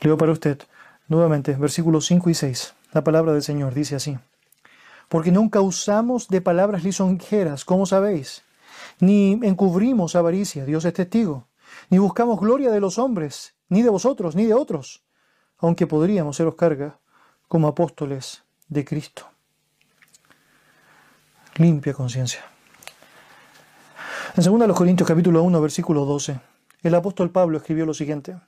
Leo 0.00 0.18
para 0.18 0.32
usted 0.32 0.58
nuevamente 1.06 1.52
versículos 1.54 2.06
5 2.06 2.30
y 2.30 2.34
6. 2.34 2.74
La 2.92 3.04
palabra 3.04 3.32
del 3.32 3.42
Señor 3.42 3.74
dice 3.74 3.94
así. 3.94 4.18
Porque 5.08 5.30
nunca 5.30 5.60
usamos 5.60 6.26
de 6.26 6.40
palabras 6.40 6.82
lisonjeras, 6.82 7.64
como 7.64 7.86
sabéis, 7.86 8.42
ni 9.00 9.32
encubrimos 9.42 10.16
avaricia, 10.16 10.64
Dios 10.64 10.84
es 10.84 10.94
testigo, 10.94 11.48
ni 11.90 11.98
buscamos 11.98 12.40
gloria 12.40 12.70
de 12.70 12.80
los 12.80 12.98
hombres, 12.98 13.54
ni 13.68 13.82
de 13.82 13.90
vosotros, 13.90 14.36
ni 14.36 14.46
de 14.46 14.54
otros, 14.54 15.04
aunque 15.58 15.86
podríamos 15.86 16.36
seros 16.36 16.54
carga 16.54 16.98
como 17.48 17.68
apóstoles 17.68 18.44
de 18.68 18.84
Cristo. 18.84 19.26
Limpia 21.56 21.94
conciencia. 21.94 22.44
En 24.36 24.44
2 24.44 24.76
Corintios 24.76 25.08
capítulo 25.08 25.42
1 25.42 25.60
versículo 25.60 26.04
12, 26.04 26.38
el 26.82 26.94
apóstol 26.94 27.30
Pablo 27.30 27.56
escribió 27.56 27.86
lo 27.86 27.94
siguiente, 27.94 28.38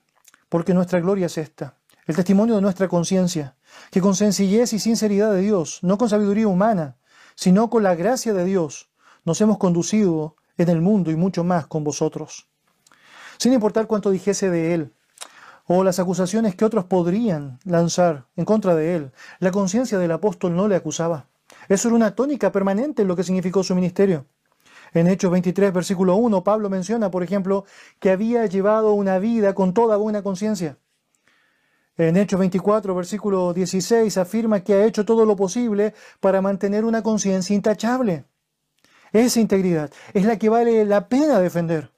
porque 0.47 0.73
nuestra 0.73 0.99
gloria 0.99 1.25
es 1.25 1.37
esta, 1.37 1.75
el 2.05 2.15
testimonio 2.15 2.55
de 2.55 2.61
nuestra 2.61 2.87
conciencia, 2.87 3.55
que 3.91 4.01
con 4.01 4.15
sencillez 4.15 4.73
y 4.73 4.79
sinceridad 4.79 5.31
de 5.31 5.41
Dios, 5.41 5.79
no 5.81 5.97
con 5.97 6.09
sabiduría 6.09 6.47
humana, 6.47 6.97
sino 7.35 7.69
con 7.69 7.83
la 7.83 7.95
gracia 7.95 8.33
de 8.33 8.45
Dios, 8.45 8.89
nos 9.25 9.41
hemos 9.41 9.57
conducido 9.57 10.35
en 10.63 10.69
el 10.69 10.81
mundo 10.81 11.11
y 11.11 11.15
mucho 11.15 11.43
más 11.43 11.67
con 11.67 11.83
vosotros. 11.83 12.47
Sin 13.37 13.53
importar 13.53 13.87
cuánto 13.87 14.11
dijese 14.11 14.49
de 14.49 14.73
Él, 14.73 14.93
o 15.71 15.83
las 15.83 15.99
acusaciones 15.99 16.55
que 16.55 16.65
otros 16.65 16.85
podrían 16.85 17.59
lanzar 17.63 18.25
en 18.35 18.43
contra 18.43 18.73
de 18.73 18.95
él. 18.95 19.11
La 19.37 19.51
conciencia 19.51 19.99
del 19.99 20.11
apóstol 20.11 20.55
no 20.55 20.67
le 20.67 20.75
acusaba. 20.75 21.27
Eso 21.67 21.89
era 21.89 21.95
una 21.95 22.15
tónica 22.15 22.51
permanente 22.51 23.03
en 23.03 23.07
lo 23.07 23.15
que 23.15 23.23
significó 23.23 23.63
su 23.63 23.75
ministerio. 23.75 24.25
En 24.95 25.05
Hechos 25.05 25.29
23, 25.29 25.71
versículo 25.71 26.15
1, 26.15 26.43
Pablo 26.43 26.71
menciona, 26.71 27.11
por 27.11 27.21
ejemplo, 27.21 27.65
que 27.99 28.09
había 28.09 28.47
llevado 28.47 28.93
una 28.93 29.19
vida 29.19 29.53
con 29.53 29.75
toda 29.75 29.95
buena 29.97 30.23
conciencia. 30.23 30.79
En 31.97 32.17
Hechos 32.17 32.39
24, 32.39 32.95
versículo 32.95 33.53
16, 33.53 34.17
afirma 34.17 34.61
que 34.61 34.73
ha 34.73 34.85
hecho 34.85 35.05
todo 35.05 35.23
lo 35.27 35.35
posible 35.35 35.93
para 36.19 36.41
mantener 36.41 36.83
una 36.83 37.03
conciencia 37.03 37.55
intachable. 37.55 38.25
Esa 39.11 39.39
integridad 39.39 39.91
es 40.13 40.25
la 40.25 40.37
que 40.37 40.49
vale 40.49 40.85
la 40.85 41.07
pena 41.07 41.39
defender. 41.39 41.91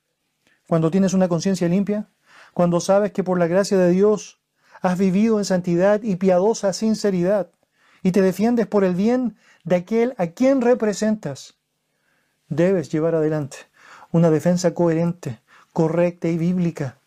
Cuando 0.68 0.92
tienes 0.92 1.14
una 1.14 1.28
conciencia 1.28 1.68
limpia, 1.68 2.08
cuando 2.54 2.80
sabes 2.80 3.12
que 3.12 3.24
por 3.24 3.38
la 3.38 3.48
gracia 3.48 3.78
de 3.78 3.92
Dios 3.92 4.40
has 4.82 4.98
vivido 4.98 5.38
en 5.38 5.46
santidad 5.46 6.02
y 6.04 6.16
piadosa 6.16 6.74
sinceridad 6.74 7.50
y 8.04 8.12
te 8.12 8.22
defiendes 8.22 8.68
por 8.68 8.84
el 8.84 8.96
bien 8.96 9.38
de 9.64 9.76
aquel 9.76 10.16
a 10.18 10.28
quien 10.28 10.62
representas, 10.62 11.56
debes 12.48 12.92
llevar 12.92 13.16
adelante 13.16 13.58
una 14.12 14.30
defensa 14.30 14.74
coherente, 14.74 15.40
correcta 15.72 16.28
y 16.28 16.38
bíblica, 16.38 16.98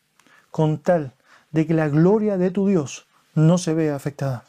con 0.50 0.78
tal 0.78 1.12
de 1.50 1.66
que 1.66 1.74
la 1.74 1.88
gloria 1.88 2.38
de 2.38 2.50
tu 2.50 2.66
Dios 2.66 3.06
no 3.34 3.58
se 3.58 3.74
vea 3.74 3.96
afectada. 3.96 4.44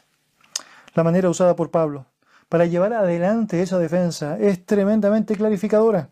La 0.94 1.04
manera 1.04 1.28
usada 1.28 1.56
por 1.56 1.70
Pablo 1.70 2.06
para 2.48 2.66
llevar 2.66 2.92
adelante 2.92 3.62
esa 3.62 3.78
defensa 3.78 4.38
es 4.38 4.64
tremendamente 4.64 5.36
clarificadora. 5.36 6.10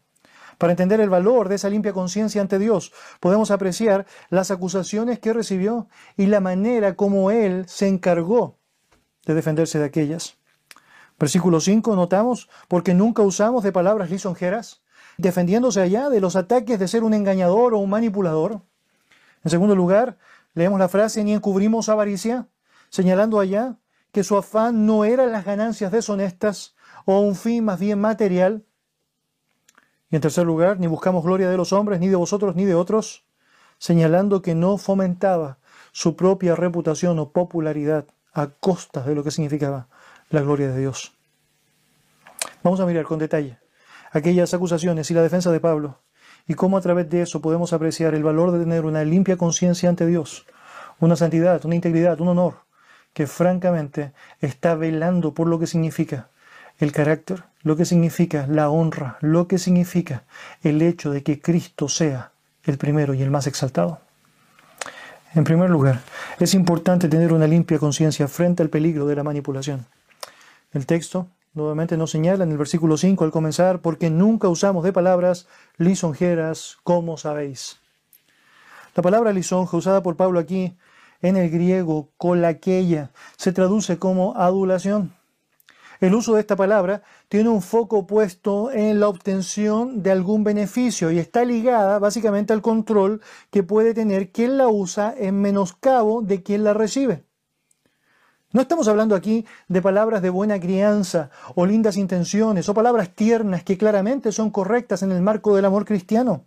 Para 0.58 0.72
entender 0.72 1.00
el 1.00 1.10
valor 1.10 1.48
de 1.48 1.56
esa 1.56 1.68
limpia 1.68 1.92
conciencia 1.92 2.40
ante 2.40 2.58
Dios, 2.58 2.92
podemos 3.20 3.50
apreciar 3.50 4.06
las 4.30 4.50
acusaciones 4.50 5.18
que 5.18 5.32
recibió 5.32 5.88
y 6.16 6.26
la 6.26 6.40
manera 6.40 6.94
como 6.94 7.30
él 7.30 7.64
se 7.68 7.88
encargó 7.88 8.58
de 9.26 9.34
defenderse 9.34 9.78
de 9.78 9.84
aquellas. 9.84 10.38
Versículo 11.18 11.60
5, 11.60 11.94
notamos, 11.96 12.48
porque 12.68 12.94
nunca 12.94 13.22
usamos 13.22 13.62
de 13.62 13.72
palabras 13.72 14.10
lisonjeras, 14.10 14.82
defendiéndose 15.16 15.80
allá 15.80 16.08
de 16.08 16.20
los 16.20 16.36
ataques 16.36 16.78
de 16.78 16.88
ser 16.88 17.04
un 17.04 17.14
engañador 17.14 17.74
o 17.74 17.78
un 17.78 17.90
manipulador. 17.90 18.62
En 19.44 19.50
segundo 19.50 19.76
lugar, 19.76 20.18
leemos 20.54 20.78
la 20.78 20.88
frase, 20.88 21.22
ni 21.24 21.32
encubrimos 21.32 21.88
avaricia, 21.88 22.48
señalando 22.90 23.38
allá 23.38 23.78
que 24.14 24.22
su 24.22 24.36
afán 24.36 24.86
no 24.86 25.04
era 25.04 25.26
las 25.26 25.44
ganancias 25.44 25.90
deshonestas 25.90 26.76
o 27.04 27.18
un 27.18 27.34
fin 27.34 27.64
más 27.64 27.80
bien 27.80 28.00
material, 28.00 28.64
y 30.08 30.14
en 30.14 30.22
tercer 30.22 30.46
lugar, 30.46 30.78
ni 30.78 30.86
buscamos 30.86 31.24
gloria 31.24 31.50
de 31.50 31.56
los 31.56 31.72
hombres, 31.72 31.98
ni 31.98 32.06
de 32.06 32.14
vosotros, 32.14 32.54
ni 32.54 32.64
de 32.64 32.76
otros, 32.76 33.26
señalando 33.76 34.40
que 34.40 34.54
no 34.54 34.78
fomentaba 34.78 35.58
su 35.90 36.14
propia 36.14 36.54
reputación 36.54 37.18
o 37.18 37.32
popularidad 37.32 38.06
a 38.32 38.46
costa 38.46 39.02
de 39.02 39.16
lo 39.16 39.24
que 39.24 39.32
significaba 39.32 39.88
la 40.30 40.42
gloria 40.42 40.70
de 40.70 40.78
Dios. 40.78 41.12
Vamos 42.62 42.78
a 42.78 42.86
mirar 42.86 43.06
con 43.06 43.18
detalle 43.18 43.58
aquellas 44.12 44.54
acusaciones 44.54 45.10
y 45.10 45.14
la 45.14 45.22
defensa 45.22 45.50
de 45.50 45.58
Pablo 45.58 45.98
y 46.46 46.54
cómo 46.54 46.76
a 46.76 46.80
través 46.80 47.10
de 47.10 47.22
eso 47.22 47.42
podemos 47.42 47.72
apreciar 47.72 48.14
el 48.14 48.22
valor 48.22 48.52
de 48.52 48.60
tener 48.60 48.84
una 48.84 49.02
limpia 49.02 49.36
conciencia 49.36 49.88
ante 49.88 50.06
Dios, 50.06 50.46
una 51.00 51.16
santidad, 51.16 51.64
una 51.64 51.74
integridad, 51.74 52.20
un 52.20 52.28
honor 52.28 52.64
que 53.14 53.26
francamente 53.26 54.12
está 54.40 54.74
velando 54.74 55.32
por 55.32 55.46
lo 55.48 55.58
que 55.58 55.66
significa 55.66 56.28
el 56.78 56.92
carácter, 56.92 57.44
lo 57.62 57.76
que 57.76 57.84
significa 57.84 58.46
la 58.48 58.68
honra, 58.68 59.16
lo 59.20 59.48
que 59.48 59.58
significa 59.58 60.24
el 60.62 60.82
hecho 60.82 61.10
de 61.10 61.22
que 61.22 61.40
Cristo 61.40 61.88
sea 61.88 62.32
el 62.64 62.76
primero 62.76 63.14
y 63.14 63.22
el 63.22 63.30
más 63.30 63.46
exaltado. 63.46 64.00
En 65.34 65.44
primer 65.44 65.70
lugar, 65.70 66.00
es 66.38 66.54
importante 66.54 67.08
tener 67.08 67.32
una 67.32 67.46
limpia 67.46 67.78
conciencia 67.78 68.28
frente 68.28 68.62
al 68.62 68.68
peligro 68.70 69.06
de 69.06 69.16
la 69.16 69.24
manipulación. 69.24 69.86
El 70.72 70.86
texto 70.86 71.28
nuevamente 71.54 71.96
nos 71.96 72.10
señala 72.10 72.44
en 72.44 72.50
el 72.50 72.58
versículo 72.58 72.96
5 72.96 73.24
al 73.24 73.30
comenzar, 73.30 73.80
porque 73.80 74.10
nunca 74.10 74.48
usamos 74.48 74.84
de 74.84 74.92
palabras 74.92 75.46
lisonjeras, 75.76 76.78
como 76.82 77.16
sabéis. 77.16 77.78
La 78.94 79.02
palabra 79.02 79.32
lisonja 79.32 79.76
usada 79.76 80.02
por 80.02 80.16
Pablo 80.16 80.38
aquí 80.38 80.76
en 81.24 81.38
el 81.38 81.48
griego, 81.48 82.10
colaqueia, 82.18 83.10
se 83.38 83.52
traduce 83.52 83.98
como 83.98 84.36
adulación. 84.36 85.14
El 85.98 86.14
uso 86.14 86.34
de 86.34 86.40
esta 86.40 86.54
palabra 86.54 87.02
tiene 87.30 87.48
un 87.48 87.62
foco 87.62 88.06
puesto 88.06 88.70
en 88.70 89.00
la 89.00 89.08
obtención 89.08 90.02
de 90.02 90.10
algún 90.10 90.44
beneficio 90.44 91.10
y 91.10 91.18
está 91.18 91.46
ligada 91.46 91.98
básicamente 91.98 92.52
al 92.52 92.60
control 92.60 93.22
que 93.50 93.62
puede 93.62 93.94
tener 93.94 94.32
quien 94.32 94.58
la 94.58 94.68
usa 94.68 95.14
en 95.16 95.40
menoscabo 95.40 96.20
de 96.20 96.42
quien 96.42 96.62
la 96.62 96.74
recibe. 96.74 97.24
No 98.52 98.60
estamos 98.60 98.86
hablando 98.86 99.16
aquí 99.16 99.46
de 99.66 99.80
palabras 99.80 100.20
de 100.20 100.28
buena 100.28 100.60
crianza 100.60 101.30
o 101.54 101.64
lindas 101.64 101.96
intenciones 101.96 102.68
o 102.68 102.74
palabras 102.74 103.14
tiernas 103.14 103.64
que 103.64 103.78
claramente 103.78 104.30
son 104.30 104.50
correctas 104.50 105.02
en 105.02 105.10
el 105.10 105.22
marco 105.22 105.56
del 105.56 105.64
amor 105.64 105.86
cristiano. 105.86 106.44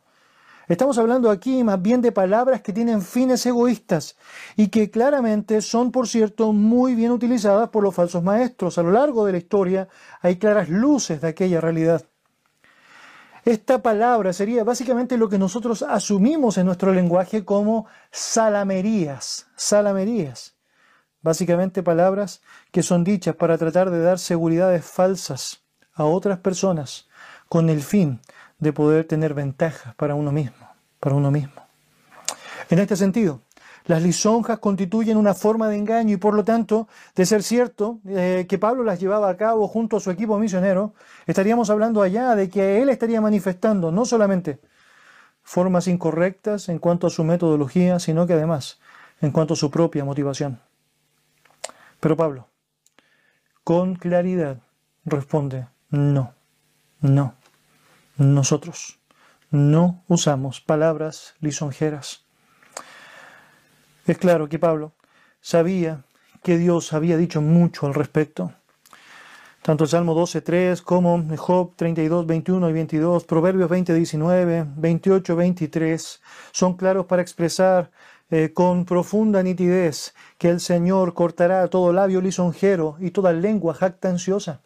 Estamos 0.68 0.98
hablando 0.98 1.30
aquí 1.30 1.64
más 1.64 1.82
bien 1.82 2.02
de 2.02 2.12
palabras 2.12 2.62
que 2.62 2.74
tienen 2.74 3.02
fines 3.02 3.46
egoístas 3.46 4.18
y 4.58 4.68
que 4.68 4.92
claramente 4.92 5.62
son, 5.62 5.94
por 5.94 6.10
cierto, 6.10 6.52
muy 6.52 6.94
bien 6.94 7.12
utilizadas 7.12 7.70
por 7.70 7.84
los 7.84 7.96
falsos 7.96 8.22
maestros. 8.22 8.78
A 8.78 8.84
lo 8.84 8.92
largo 8.92 9.26
de 9.26 9.32
la 9.32 9.38
historia 9.38 9.88
hay 10.20 10.36
claras 10.36 10.68
luces 10.68 11.22
de 11.22 11.30
aquella 11.30 11.62
realidad. 11.62 12.04
Esta 13.46 13.82
palabra 13.82 14.34
sería 14.34 14.66
básicamente 14.66 15.18
lo 15.18 15.30
que 15.30 15.38
nosotros 15.38 15.84
asumimos 15.84 16.58
en 16.58 16.66
nuestro 16.66 16.92
lenguaje 16.92 17.46
como 17.46 17.86
salamerías, 18.12 19.48
salamerías. 19.56 20.58
básicamente 21.22 21.82
palabras 21.82 22.42
que 22.72 22.84
son 22.84 23.06
dichas 23.06 23.36
para 23.36 23.58
tratar 23.58 23.90
de 23.90 24.02
dar 24.02 24.20
seguridades 24.20 24.84
falsas 24.84 25.64
a 25.94 26.04
otras 26.04 26.40
personas 26.40 27.08
con 27.48 27.70
el 27.70 27.82
fin 27.82 28.20
de 28.60 28.74
poder 28.74 29.06
tener 29.06 29.34
ventajas 29.34 29.96
para 29.96 30.16
uno 30.16 30.32
mismo, 30.32 30.68
para 31.00 31.16
uno 31.16 31.32
mismo. 31.32 31.62
En 32.70 32.80
este 32.80 32.96
sentido, 32.96 33.42
las 33.86 34.04
lisonjas 34.04 34.60
constituyen 34.60 35.18
una 35.18 35.34
forma 35.34 35.70
de 35.70 35.78
engaño 35.78 36.14
y 36.14 36.18
por 36.18 36.34
lo 36.34 36.44
tanto, 36.44 36.90
de 37.16 37.26
ser 37.26 37.42
cierto 37.42 38.00
eh, 38.06 38.46
que 38.48 38.58
Pablo 38.58 38.84
las 38.84 39.00
llevaba 39.00 39.30
a 39.30 39.38
cabo 39.38 39.68
junto 39.68 39.98
a 39.98 40.00
su 40.02 40.12
equipo 40.12 40.38
misionero, 40.38 40.94
estaríamos 41.26 41.70
hablando 41.70 42.02
allá 42.02 42.36
de 42.36 42.50
que 42.50 42.82
él 42.82 42.90
estaría 42.90 43.22
manifestando 43.22 43.92
no 43.92 44.04
solamente 44.04 44.60
formas 45.42 45.88
incorrectas 45.88 46.68
en 46.68 46.80
cuanto 46.80 47.08
a 47.08 47.10
su 47.10 47.24
metodología, 47.24 48.00
sino 48.00 48.28
que 48.28 48.34
además 48.34 48.80
en 49.22 49.32
cuanto 49.32 49.54
a 49.54 49.58
su 49.58 49.72
propia 49.72 50.04
motivación. 50.04 50.60
Pero 52.02 52.18
Pablo, 52.18 52.50
con 53.64 53.96
claridad, 53.96 54.58
responde, 55.06 55.68
no, 55.90 56.34
no, 57.00 57.36
nosotros 58.18 59.00
no 59.50 60.04
usamos 60.08 60.62
palabras 60.62 61.36
lisonjeras. 61.40 62.26
Es 64.06 64.18
claro 64.18 64.50
que 64.50 64.60
Pablo 64.60 64.94
sabía 65.42 66.04
que 66.44 66.58
Dios 66.58 66.94
había 66.94 67.18
dicho 67.18 67.42
mucho 67.42 67.88
al 67.88 67.94
respecto. 67.94 68.54
Tanto 69.62 69.84
el 69.84 69.90
Salmo 69.90 70.16
12.3 70.16 70.82
como 70.82 71.26
Job 71.36 71.74
32, 71.76 72.26
21 72.26 72.70
y 72.70 72.74
22, 72.74 73.26
Proverbios 73.26 73.70
20, 73.70 73.94
19, 73.94 74.66
28, 74.78 75.36
23 75.36 76.22
son 76.52 76.78
claros 76.78 77.06
para 77.06 77.22
expresar 77.22 77.92
eh, 78.30 78.52
con 78.54 78.86
profunda 78.86 79.44
nitidez 79.44 80.14
que 80.38 80.50
el 80.50 80.60
Señor 80.60 81.14
cortará 81.14 81.68
todo 81.68 81.92
labio 81.92 82.22
lisonjero 82.22 82.96
y 83.00 83.12
toda 83.12 83.34
lengua 83.34 83.74
jactanciosa. 83.74 84.62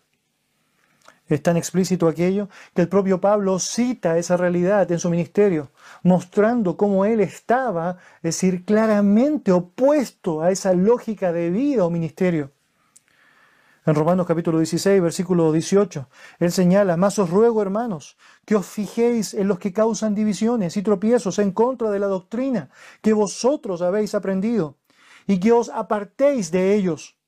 Es 1.31 1.41
tan 1.41 1.55
explícito 1.55 2.09
aquello 2.09 2.49
que 2.73 2.81
el 2.81 2.89
propio 2.89 3.21
Pablo 3.21 3.57
cita 3.57 4.17
esa 4.17 4.35
realidad 4.35 4.91
en 4.91 4.99
su 4.99 5.09
ministerio, 5.09 5.71
mostrando 6.03 6.75
cómo 6.75 7.05
él 7.05 7.21
estaba, 7.21 7.99
es 8.17 8.21
decir, 8.21 8.65
claramente 8.65 9.53
opuesto 9.53 10.41
a 10.41 10.51
esa 10.51 10.73
lógica 10.73 11.31
de 11.31 11.49
vida 11.49 11.85
o 11.85 11.89
ministerio. 11.89 12.51
En 13.85 13.95
Romanos 13.95 14.27
capítulo 14.27 14.57
16, 14.57 15.01
versículo 15.01 15.53
18, 15.53 16.09
él 16.39 16.51
señala, 16.51 16.97
más 16.97 17.17
os 17.17 17.29
ruego, 17.29 17.61
hermanos, 17.61 18.17
que 18.43 18.57
os 18.57 18.65
fijéis 18.65 19.33
en 19.33 19.47
los 19.47 19.57
que 19.57 19.71
causan 19.71 20.13
divisiones 20.13 20.75
y 20.75 20.81
tropiezos 20.81 21.39
en 21.39 21.51
contra 21.51 21.89
de 21.91 21.99
la 21.99 22.07
doctrina 22.07 22.69
que 23.01 23.13
vosotros 23.13 23.81
habéis 23.81 24.15
aprendido, 24.15 24.75
y 25.27 25.39
que 25.39 25.53
os 25.53 25.69
apartéis 25.69 26.51
de 26.51 26.75
ellos 26.75 27.20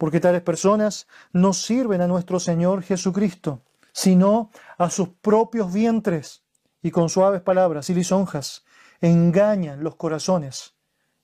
porque 0.00 0.18
tales 0.18 0.40
personas 0.40 1.06
no 1.30 1.52
sirven 1.52 2.00
a 2.00 2.06
nuestro 2.06 2.40
Señor 2.40 2.82
Jesucristo, 2.82 3.60
sino 3.92 4.50
a 4.78 4.88
sus 4.88 5.10
propios 5.10 5.70
vientres, 5.70 6.42
y 6.80 6.90
con 6.90 7.10
suaves 7.10 7.42
palabras 7.42 7.90
y 7.90 7.94
lisonjas 7.94 8.64
engañan 9.02 9.84
los 9.84 9.96
corazones 9.96 10.72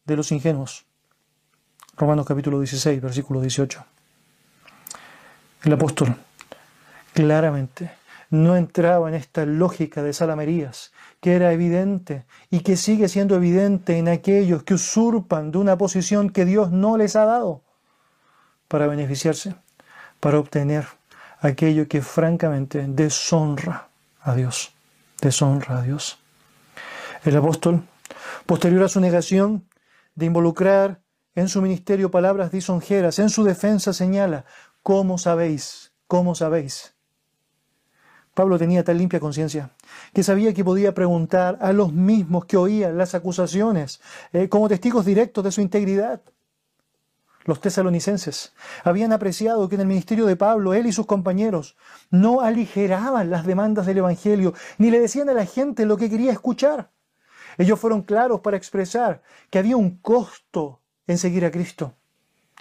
de 0.04 0.16
los 0.16 0.30
ingenuos. 0.30 0.85
Romanos 1.97 2.26
capítulo 2.26 2.61
16, 2.61 3.00
versículo 3.00 3.40
18. 3.40 3.83
El 5.62 5.73
apóstol 5.73 6.14
claramente 7.14 7.92
no 8.28 8.56
entraba 8.56 9.09
en 9.09 9.14
esta 9.14 9.47
lógica 9.47 10.02
de 10.02 10.12
salamerías, 10.12 10.92
que 11.23 11.35
era 11.35 11.50
evidente 11.50 12.26
y 12.50 12.61
que 12.61 12.76
sigue 12.76 13.09
siendo 13.09 13.37
evidente 13.37 13.97
en 13.97 14.09
aquellos 14.09 14.64
que 14.64 14.75
usurpan 14.75 15.50
de 15.50 15.56
una 15.56 15.78
posición 15.78 16.28
que 16.28 16.45
Dios 16.45 16.73
no 16.73 16.99
les 16.99 17.16
ha 17.16 17.25
dado 17.25 17.64
para 18.68 18.87
beneficiarse, 18.87 19.54
para 20.20 20.38
obtener 20.38 20.87
aquello 21.40 21.88
que 21.88 22.02
francamente 22.02 22.85
deshonra 22.88 23.88
a 24.20 24.35
Dios, 24.35 24.72
deshonra 25.20 25.79
a 25.79 25.83
Dios. 25.83 26.18
El 27.24 27.37
apóstol, 27.37 27.83
posterior 28.46 28.85
a 28.85 28.88
su 28.88 29.00
negación 29.00 29.68
de 30.14 30.26
involucrar 30.26 31.00
en 31.35 31.48
su 31.48 31.61
ministerio 31.61 32.11
palabras 32.11 32.50
disonjeras, 32.50 33.18
en 33.18 33.29
su 33.29 33.44
defensa 33.44 33.92
señala, 33.92 34.44
¿cómo 34.83 35.18
sabéis? 35.18 35.92
¿Cómo 36.07 36.35
sabéis? 36.35 36.94
Pablo 38.37 38.59
tenía 38.59 38.85
tal 38.85 38.98
limpia 38.98 39.18
conciencia 39.18 39.70
que 40.12 40.22
sabía 40.22 40.52
que 40.52 40.62
podía 40.62 40.92
preguntar 40.92 41.59
a 41.61 41.72
los 41.72 41.92
mismos 41.92 42.44
que 42.44 42.59
oían 42.59 42.98
las 42.98 43.14
acusaciones 43.14 44.00
eh, 44.33 44.48
como 44.48 44.68
testigos 44.68 45.07
directos 45.07 45.42
de 45.42 45.52
su 45.52 45.62
integridad. 45.62 46.20
Los 47.46 47.61
tesalonicenses 47.61 48.54
habían 48.82 49.12
apreciado 49.12 49.68
que 49.68 49.76
en 49.76 49.82
el 49.82 49.87
ministerio 49.87 50.26
de 50.26 50.35
Pablo 50.35 50.74
él 50.74 50.87
y 50.87 50.92
sus 50.92 51.06
compañeros 51.06 51.76
no 52.11 52.40
aligeraban 52.40 53.30
las 53.30 53.46
demandas 53.46 53.87
del 53.87 53.98
Evangelio, 53.98 54.52
ni 54.78 54.90
le 54.90 54.98
decían 54.98 55.28
a 55.28 55.32
la 55.32 55.46
gente 55.46 55.87
lo 55.87 55.96
que 55.96 56.11
quería 56.11 56.32
escuchar. 56.32 56.90
Ellos 57.56 57.78
fueron 57.78 58.02
claros 58.02 58.40
para 58.40 58.56
expresar 58.56 59.22
que 59.48 59.61
había 59.61 59.76
un 59.76 59.96
costo 59.98 60.80
en 61.06 61.18
seguir 61.18 61.44
a 61.44 61.52
Cristo. 61.52 61.94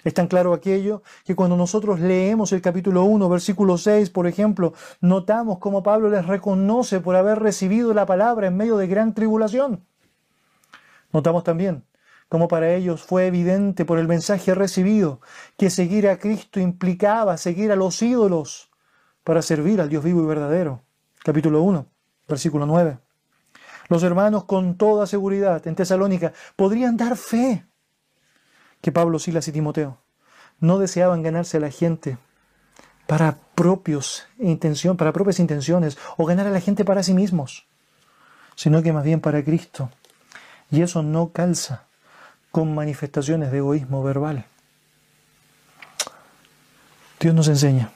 Es 0.04 0.14
tan 0.14 0.28
claro 0.28 0.52
aquello 0.52 1.02
que 1.24 1.34
cuando 1.34 1.56
nosotros 1.56 1.98
leemos 1.98 2.52
el 2.52 2.62
capítulo 2.62 3.02
1, 3.02 3.28
versículo 3.28 3.78
6, 3.78 4.10
por 4.10 4.28
ejemplo, 4.28 4.72
notamos 5.00 5.58
cómo 5.58 5.82
Pablo 5.82 6.08
les 6.10 6.24
reconoce 6.26 7.00
por 7.00 7.16
haber 7.16 7.40
recibido 7.40 7.92
la 7.92 8.06
palabra 8.06 8.46
en 8.46 8.56
medio 8.56 8.76
de 8.76 8.86
gran 8.86 9.14
tribulación. 9.14 9.84
Notamos 11.12 11.42
también 11.42 11.85
como 12.28 12.48
para 12.48 12.74
ellos 12.74 13.02
fue 13.02 13.26
evidente 13.26 13.84
por 13.84 13.98
el 13.98 14.08
mensaje 14.08 14.54
recibido 14.54 15.20
que 15.56 15.70
seguir 15.70 16.08
a 16.08 16.18
Cristo 16.18 16.60
implicaba 16.60 17.36
seguir 17.36 17.70
a 17.70 17.76
los 17.76 18.02
ídolos 18.02 18.70
para 19.22 19.42
servir 19.42 19.80
al 19.80 19.88
Dios 19.88 20.04
vivo 20.04 20.22
y 20.22 20.26
verdadero. 20.26 20.82
Capítulo 21.22 21.62
1, 21.62 21.86
versículo 22.28 22.66
9. 22.66 22.98
Los 23.88 24.02
hermanos 24.02 24.44
con 24.44 24.76
toda 24.76 25.06
seguridad 25.06 25.66
en 25.66 25.76
Tesalónica 25.76 26.32
podrían 26.56 26.96
dar 26.96 27.16
fe 27.16 27.64
que 28.80 28.92
Pablo, 28.92 29.18
Silas 29.18 29.46
y 29.48 29.52
Timoteo 29.52 29.98
no 30.58 30.78
deseaban 30.78 31.22
ganarse 31.22 31.58
a 31.58 31.60
la 31.60 31.70
gente 31.70 32.18
para 33.06 33.38
propios 33.54 34.26
intención, 34.38 34.96
para 34.96 35.12
propias 35.12 35.38
intenciones 35.38 35.96
o 36.16 36.26
ganar 36.26 36.46
a 36.46 36.50
la 36.50 36.60
gente 36.60 36.84
para 36.84 37.02
sí 37.02 37.14
mismos, 37.14 37.66
sino 38.56 38.82
que 38.82 38.92
más 38.92 39.04
bien 39.04 39.20
para 39.20 39.44
Cristo. 39.44 39.90
Y 40.70 40.82
eso 40.82 41.02
no 41.02 41.30
calza 41.32 41.85
con 42.56 42.74
manifestaciones 42.74 43.52
de 43.52 43.58
egoísmo 43.58 44.02
verbal. 44.02 44.46
Dios 47.20 47.34
nos 47.34 47.48
enseña 47.48 47.92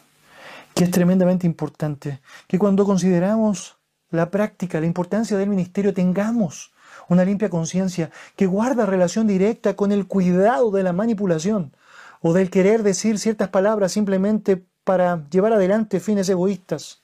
que 0.75 0.85
es 0.85 0.91
tremendamente 0.91 1.47
importante 1.47 2.21
que 2.47 2.59
cuando 2.59 2.85
consideramos 2.85 3.79
la 4.11 4.31
práctica, 4.31 4.79
la 4.79 4.85
importancia 4.85 5.39
del 5.39 5.49
ministerio, 5.49 5.95
tengamos 5.95 6.75
una 7.09 7.25
limpia 7.25 7.49
conciencia 7.49 8.11
que 8.37 8.45
guarda 8.45 8.85
relación 8.85 9.27
directa 9.27 9.77
con 9.77 9.93
el 9.93 10.07
cuidado 10.07 10.71
de 10.71 10.83
la 10.83 10.93
manipulación 10.93 11.75
o 12.21 12.35
del 12.35 12.51
querer 12.51 12.83
decir 12.83 13.19
ciertas 13.19 13.49
palabras 13.49 13.93
simplemente 13.93 14.63
para 14.85 15.27
llevar 15.31 15.55
adelante 15.55 16.01
fines 16.01 16.29
egoístas. 16.29 17.01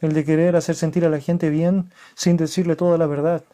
El 0.00 0.14
de 0.14 0.24
querer 0.24 0.56
hacer 0.56 0.76
sentir 0.76 1.04
a 1.04 1.10
la 1.10 1.20
gente 1.20 1.50
bien 1.50 1.92
sin 2.14 2.38
decirle 2.38 2.74
toda 2.74 2.96
la 2.96 3.06
verdad. 3.06 3.44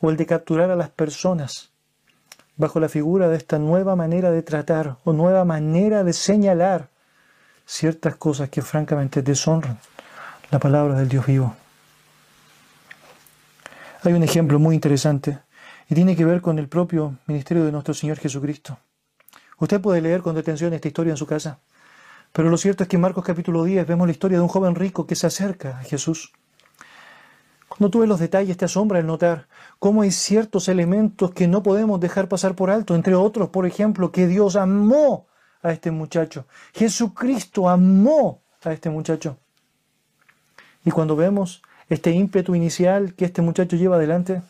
O 0.00 0.08
el 0.08 0.16
de 0.16 0.24
capturar 0.24 0.70
a 0.70 0.76
las 0.76 0.88
personas 0.88 1.69
bajo 2.60 2.78
la 2.78 2.90
figura 2.90 3.28
de 3.28 3.38
esta 3.38 3.58
nueva 3.58 3.96
manera 3.96 4.30
de 4.30 4.42
tratar 4.42 4.98
o 5.04 5.14
nueva 5.14 5.46
manera 5.46 6.04
de 6.04 6.12
señalar 6.12 6.90
ciertas 7.64 8.16
cosas 8.16 8.50
que 8.50 8.60
francamente 8.60 9.22
deshonran 9.22 9.78
la 10.50 10.58
palabra 10.58 10.94
del 10.94 11.08
Dios 11.08 11.24
vivo. 11.24 11.56
Hay 14.02 14.12
un 14.12 14.22
ejemplo 14.22 14.58
muy 14.58 14.74
interesante 14.74 15.38
y 15.88 15.94
tiene 15.94 16.14
que 16.14 16.26
ver 16.26 16.42
con 16.42 16.58
el 16.58 16.68
propio 16.68 17.16
ministerio 17.26 17.64
de 17.64 17.72
nuestro 17.72 17.94
Señor 17.94 18.18
Jesucristo. 18.18 18.78
Usted 19.58 19.80
puede 19.80 20.02
leer 20.02 20.20
con 20.20 20.34
detención 20.34 20.74
esta 20.74 20.88
historia 20.88 21.12
en 21.12 21.16
su 21.16 21.26
casa, 21.26 21.60
pero 22.32 22.50
lo 22.50 22.58
cierto 22.58 22.82
es 22.82 22.90
que 22.90 22.96
en 22.96 23.02
Marcos 23.02 23.24
capítulo 23.24 23.64
10 23.64 23.86
vemos 23.86 24.06
la 24.06 24.12
historia 24.12 24.36
de 24.36 24.42
un 24.42 24.48
joven 24.48 24.74
rico 24.74 25.06
que 25.06 25.16
se 25.16 25.26
acerca 25.26 25.78
a 25.78 25.82
Jesús 25.82 26.32
tú 27.88 28.00
ves 28.00 28.08
los 28.08 28.20
detalles 28.20 28.58
te 28.58 28.66
asombra 28.66 28.98
el 28.98 29.06
notar 29.06 29.48
cómo 29.78 30.02
hay 30.02 30.10
ciertos 30.10 30.68
elementos 30.68 31.30
que 31.30 31.48
no 31.48 31.62
podemos 31.62 31.98
dejar 31.98 32.28
pasar 32.28 32.54
por 32.54 32.70
alto, 32.70 32.94
entre 32.94 33.14
otros, 33.14 33.48
por 33.48 33.64
ejemplo, 33.64 34.12
que 34.12 34.26
Dios 34.26 34.56
amó 34.56 35.26
a 35.62 35.72
este 35.72 35.90
muchacho. 35.90 36.44
Jesucristo 36.74 37.70
amó 37.70 38.42
a 38.62 38.72
este 38.72 38.90
muchacho. 38.90 39.38
Y 40.84 40.90
cuando 40.90 41.16
vemos 41.16 41.62
este 41.88 42.10
ímpetu 42.10 42.54
inicial 42.54 43.14
que 43.14 43.24
este 43.24 43.40
muchacho 43.40 43.76
lleva 43.76 43.96
adelante, 43.96 44.42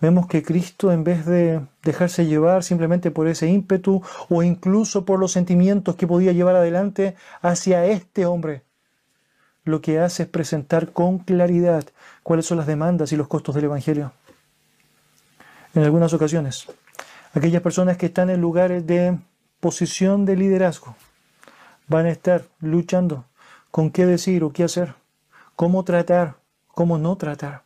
vemos 0.00 0.26
que 0.26 0.42
Cristo, 0.42 0.92
en 0.92 1.04
vez 1.04 1.26
de 1.26 1.60
dejarse 1.82 2.26
llevar 2.26 2.62
simplemente 2.62 3.10
por 3.10 3.26
ese 3.26 3.48
ímpetu 3.48 4.02
o 4.28 4.42
incluso 4.42 5.04
por 5.04 5.18
los 5.18 5.32
sentimientos 5.32 5.96
que 5.96 6.06
podía 6.06 6.32
llevar 6.32 6.56
adelante 6.56 7.16
hacia 7.42 7.86
este 7.86 8.26
hombre, 8.26 8.64
lo 9.64 9.80
que 9.80 10.00
hace 10.00 10.24
es 10.24 10.28
presentar 10.28 10.92
con 10.92 11.18
claridad 11.18 11.84
cuáles 12.30 12.46
son 12.46 12.58
las 12.58 12.68
demandas 12.68 13.10
y 13.10 13.16
los 13.16 13.26
costos 13.26 13.56
del 13.56 13.64
Evangelio. 13.64 14.12
En 15.74 15.82
algunas 15.82 16.12
ocasiones, 16.12 16.66
aquellas 17.34 17.60
personas 17.60 17.96
que 17.96 18.06
están 18.06 18.30
en 18.30 18.40
lugares 18.40 18.86
de 18.86 19.18
posición 19.58 20.24
de 20.26 20.36
liderazgo 20.36 20.94
van 21.88 22.06
a 22.06 22.10
estar 22.12 22.44
luchando 22.60 23.24
con 23.72 23.90
qué 23.90 24.06
decir 24.06 24.44
o 24.44 24.52
qué 24.52 24.62
hacer, 24.62 24.94
cómo 25.56 25.82
tratar, 25.82 26.36
cómo 26.68 26.98
no 26.98 27.16
tratar. 27.16 27.64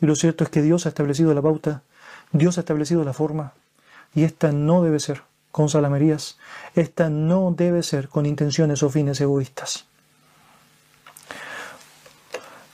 Y 0.00 0.06
lo 0.06 0.14
cierto 0.14 0.44
es 0.44 0.50
que 0.50 0.62
Dios 0.62 0.86
ha 0.86 0.90
establecido 0.90 1.34
la 1.34 1.42
pauta, 1.42 1.82
Dios 2.30 2.58
ha 2.58 2.60
establecido 2.60 3.02
la 3.02 3.14
forma, 3.14 3.52
y 4.14 4.22
esta 4.22 4.52
no 4.52 4.84
debe 4.84 5.00
ser 5.00 5.22
con 5.50 5.68
salamerías, 5.68 6.38
esta 6.76 7.10
no 7.10 7.50
debe 7.50 7.82
ser 7.82 8.08
con 8.08 8.26
intenciones 8.26 8.84
o 8.84 8.90
fines 8.90 9.20
egoístas. 9.20 9.88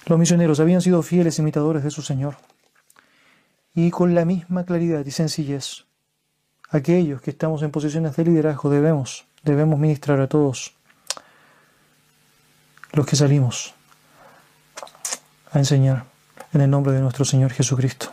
Los 0.09 0.19
misioneros 0.19 0.59
habían 0.59 0.81
sido 0.81 1.03
fieles 1.03 1.39
imitadores 1.39 1.85
de 1.85 1.91
su 1.91 2.01
Señor, 2.01 2.37
y 3.75 3.91
con 3.91 4.15
la 4.15 4.25
misma 4.25 4.65
claridad 4.65 5.05
y 5.05 5.11
sencillez, 5.11 5.85
aquellos 6.71 7.21
que 7.21 7.31
estamos 7.31 7.63
en 7.63 7.71
posiciones 7.71 8.17
de 8.17 8.25
liderazgo 8.25 8.71
debemos, 8.71 9.27
debemos 9.43 9.79
ministrar 9.79 10.19
a 10.21 10.27
todos 10.27 10.75
los 12.93 13.05
que 13.05 13.17
salimos 13.17 13.75
a 15.53 15.59
enseñar 15.59 16.07
en 16.55 16.63
el 16.63 16.71
nombre 16.71 16.95
de 16.95 17.03
nuestro 17.03 17.27
Señor 17.27 17.53
Jesucristo. 17.53 18.11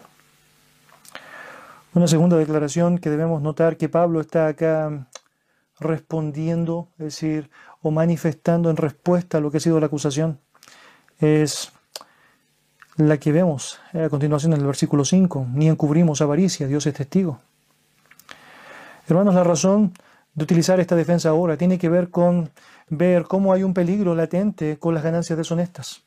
Una 1.94 2.10
segunda 2.10 2.36
declaración 2.36 2.98
que 2.98 3.10
debemos 3.10 3.42
notar 3.42 3.78
que 3.78 3.88
Pablo 3.88 4.20
está 4.20 4.48
acá 4.48 5.08
respondiendo, 5.80 6.90
es 6.98 7.06
decir, 7.06 7.50
o 7.82 7.90
manifestando 7.90 8.70
en 8.70 8.76
respuesta 8.76 9.38
a 9.38 9.42
lo 9.42 9.50
que 9.50 9.58
ha 9.58 9.62
sido 9.62 9.80
la 9.80 9.86
acusación, 9.86 10.42
es 11.22 11.72
la 12.98 13.18
que 13.18 13.32
vemos 13.32 13.80
a 13.94 14.10
continuación 14.10 14.54
en 14.54 14.60
el 14.60 14.66
versículo 14.66 15.04
5. 15.04 15.48
Ni 15.54 15.68
encubrimos 15.68 16.22
avaricia, 16.22 16.68
Dios 16.68 16.86
es 16.88 16.94
testigo. 16.94 17.40
Hermanos, 19.08 19.36
la 19.36 19.44
razón 19.44 19.94
de 20.34 20.44
utilizar 20.44 20.80
esta 20.80 20.96
defensa 20.96 21.30
ahora 21.30 21.58
tiene 21.58 21.78
que 21.78 21.90
ver 21.90 22.10
con 22.10 22.50
ver 22.90 23.24
cómo 23.24 23.54
hay 23.54 23.64
un 23.64 23.74
peligro 23.74 24.16
latente 24.16 24.78
con 24.78 24.94
las 24.94 25.04
ganancias 25.04 25.38
deshonestas. 25.38 26.04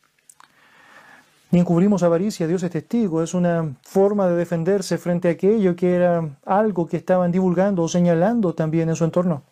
Ni 1.50 1.60
encubrimos 1.60 2.02
avaricia, 2.02 2.46
Dios 2.46 2.62
es 2.62 2.70
testigo, 2.70 3.22
es 3.22 3.32
una 3.32 3.74
forma 3.82 4.28
de 4.28 4.36
defenderse 4.36 4.98
frente 4.98 5.28
a 5.28 5.32
aquello 5.32 5.74
que 5.74 5.94
era 5.94 6.28
algo 6.44 6.86
que 6.86 6.98
estaban 6.98 7.32
divulgando 7.32 7.82
o 7.82 7.88
señalando 7.88 8.54
también 8.54 8.90
en 8.90 8.96
su 8.96 9.04
entorno. 9.04 9.42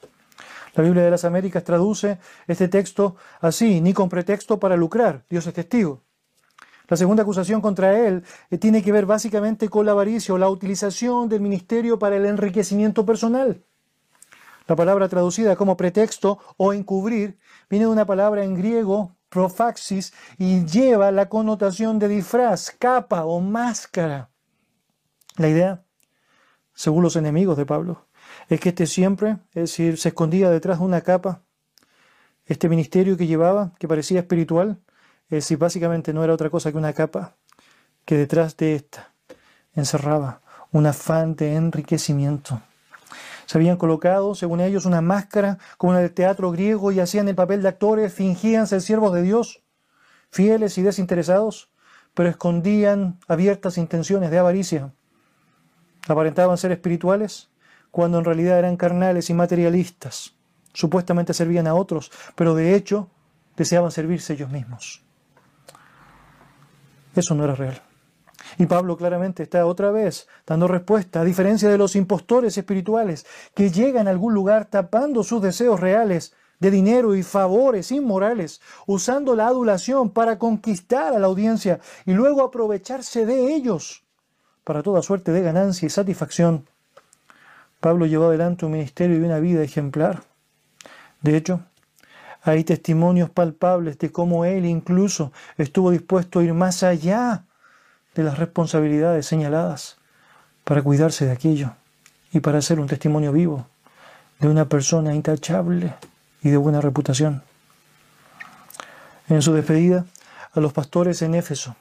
La 0.75 0.83
Biblia 0.83 1.05
de 1.05 1.11
las 1.11 1.25
Américas 1.25 1.65
traduce 1.65 2.19
este 2.47 2.69
texto 2.69 3.17
así, 3.41 3.81
ni 3.81 3.95
con 3.95 4.11
pretexto 4.11 4.59
para 4.59 4.77
lucrar, 4.77 5.23
Dios 5.31 5.47
es 5.47 5.55
testigo. 5.55 6.03
La 6.89 6.97
segunda 6.97 7.23
acusación 7.23 7.61
contra 7.61 7.99
él 7.99 8.23
eh, 8.51 8.59
tiene 8.59 8.83
que 8.83 8.93
ver 8.93 9.07
básicamente 9.07 9.69
con 9.69 9.87
la 9.87 9.93
avaricia 9.93 10.35
o 10.35 10.39
la 10.39 10.49
utilización 10.49 11.29
del 11.29 11.41
ministerio 11.41 11.99
para 11.99 12.17
el 12.17 12.27
enriquecimiento 12.27 13.05
personal. 13.05 13.65
La 14.69 14.77
palabra 14.77 15.09
traducida 15.09 15.57
como 15.57 15.77
pretexto 15.77 16.39
o 16.57 16.73
encubrir 16.73 17.39
viene 17.71 17.87
de 17.87 17.91
una 17.91 18.07
palabra 18.07 18.45
en 18.45 18.55
griego 18.55 19.17
profaxis 19.29 20.13
y 20.39 20.65
lleva 20.65 21.11
la 21.11 21.29
connotación 21.29 21.99
de 21.99 22.09
disfraz, 22.09 22.71
capa 22.71 23.25
o 23.25 23.41
máscara. 23.41 24.31
La 25.37 25.49
idea, 25.49 25.85
según 26.73 27.03
los 27.03 27.17
enemigos 27.17 27.57
de 27.57 27.67
Pablo, 27.67 28.07
es 28.49 28.61
que 28.61 28.71
este 28.71 28.87
siempre, 28.87 29.39
es 29.51 29.71
decir, 29.71 29.99
se 29.99 30.09
escondía 30.09 30.51
detrás 30.51 30.79
de 30.79 30.85
una 30.85 31.01
capa. 31.01 31.43
Este 32.45 32.69
ministerio 32.69 33.17
que 33.17 33.27
llevaba, 33.27 33.73
que 33.79 33.89
parecía 33.89 34.21
espiritual, 34.21 34.81
es 35.29 35.45
decir, 35.45 35.59
básicamente 35.59 36.13
no 36.13 36.23
era 36.23 36.33
otra 36.33 36.51
cosa 36.51 36.71
que 36.71 36.79
una 36.79 36.93
capa, 36.93 37.35
que 38.05 38.17
detrás 38.17 38.57
de 38.57 38.77
esta 38.77 39.13
encerraba 39.75 40.41
un 40.73 40.87
afán 40.87 41.35
de 41.37 41.55
enriquecimiento. 41.55 42.61
Se 43.47 43.59
habían 43.59 43.77
colocado, 43.77 44.35
según 44.35 44.61
ellos, 44.61 44.87
una 44.87 45.01
máscara 45.01 45.59
como 45.79 45.95
en 45.95 46.03
el 46.03 46.13
teatro 46.13 46.51
griego 46.51 46.93
y 46.93 47.01
hacían 47.01 47.29
el 47.29 47.35
papel 47.35 47.63
de 47.63 47.69
actores, 47.69 48.13
fingían 48.13 48.67
ser 48.67 48.83
siervos 48.83 49.13
de 49.15 49.23
Dios, 49.23 49.63
fieles 50.31 50.79
y 50.79 50.83
desinteresados, 50.83 51.71
pero 52.15 52.29
escondían 52.29 53.19
abiertas 53.29 53.79
intenciones 53.79 54.31
de 54.31 54.39
avaricia. 54.39 54.93
Aparentaban 56.09 56.59
ser 56.59 56.73
espirituales 56.73 57.51
cuando 57.91 58.19
en 58.19 58.25
realidad 58.25 58.59
eran 58.59 58.77
carnales 58.77 59.31
y 59.31 59.35
materialistas. 59.35 60.35
Supuestamente 60.73 61.35
servían 61.35 61.67
a 61.67 61.75
otros, 61.75 62.11
pero 62.35 62.55
de 62.55 62.75
hecho 62.75 63.11
deseaban 63.57 63.91
servirse 63.91 64.35
ellos 64.35 64.51
mismos. 64.51 65.06
Eso 67.17 67.35
no 67.35 67.45
era 67.45 67.55
real. 67.55 67.81
Y 68.59 68.67
Pablo 68.67 68.97
claramente 68.97 69.43
está 69.43 69.67
otra 69.67 69.91
vez 69.91 70.29
dando 70.47 70.69
respuesta, 70.69 71.23
a 71.23 71.25
diferencia 71.25 71.69
de 71.69 71.79
los 71.79 71.97
impostores 71.97 72.57
espirituales 72.57 73.27
que 73.55 73.71
llegan 73.71 74.07
a 74.07 74.11
algún 74.11 74.35
lugar 74.35 74.67
tapando 74.67 75.25
sus 75.25 75.43
deseos 75.43 75.81
reales 75.81 76.35
de 76.61 76.71
dinero 76.71 77.15
y 77.15 77.23
favores 77.23 77.91
inmorales, 77.91 78.61
usando 78.87 79.35
la 79.35 79.47
adulación 79.47 80.11
para 80.11 80.39
conquistar 80.39 81.15
a 81.15 81.19
la 81.19 81.27
audiencia 81.27 81.81
y 82.05 82.13
luego 82.13 82.43
aprovecharse 82.43 83.27
de 83.27 83.55
ellos 83.55 84.05
para 84.65 84.83
toda 84.83 85.03
suerte 85.03 85.33
de 85.33 85.43
ganancia 85.43 85.87
y 85.87 85.91
satisfacción. 85.91 86.67
Pablo 87.81 88.07
llevó 88.07 88.27
adelante 88.27 88.67
un 88.67 88.73
ministerio 88.73 89.17
y 89.17 89.23
una 89.23 89.39
vida 89.39 89.63
ejemplar. 89.63 90.23
De 91.23 91.37
hecho, 91.37 91.61
hay 92.47 92.63
testimonios 92.63 93.29
palpables 93.29 93.99
de 93.99 94.13
cómo 94.13 94.45
él 94.45 94.67
incluso 94.67 95.33
estuvo 95.59 95.91
dispuesto 95.91 96.39
a 96.39 96.45
ir 96.45 96.55
más 96.55 96.85
allá 96.85 97.45
de 98.15 98.23
las 98.23 98.39
responsabilidades 98.39 99.27
señaladas 99.27 99.99
para 100.63 100.81
cuidarse 100.83 101.27
de 101.27 101.33
aquello 101.33 101.73
y 102.33 102.41
para 102.41 102.63
ser 102.63 102.79
un 102.79 102.87
testimonio 102.87 103.33
vivo 103.33 103.67
de 104.39 104.49
una 104.49 104.69
persona 104.69 105.15
intachable 105.15 105.95
y 106.43 106.51
de 106.51 106.57
buena 106.57 106.81
reputación. 106.81 107.43
En 109.29 109.43
su 109.43 109.53
despedida 109.53 110.07
a 110.53 110.61
los 110.61 110.73
pastores 110.73 111.23
en 111.23 111.35
Éfeso, 111.35 111.75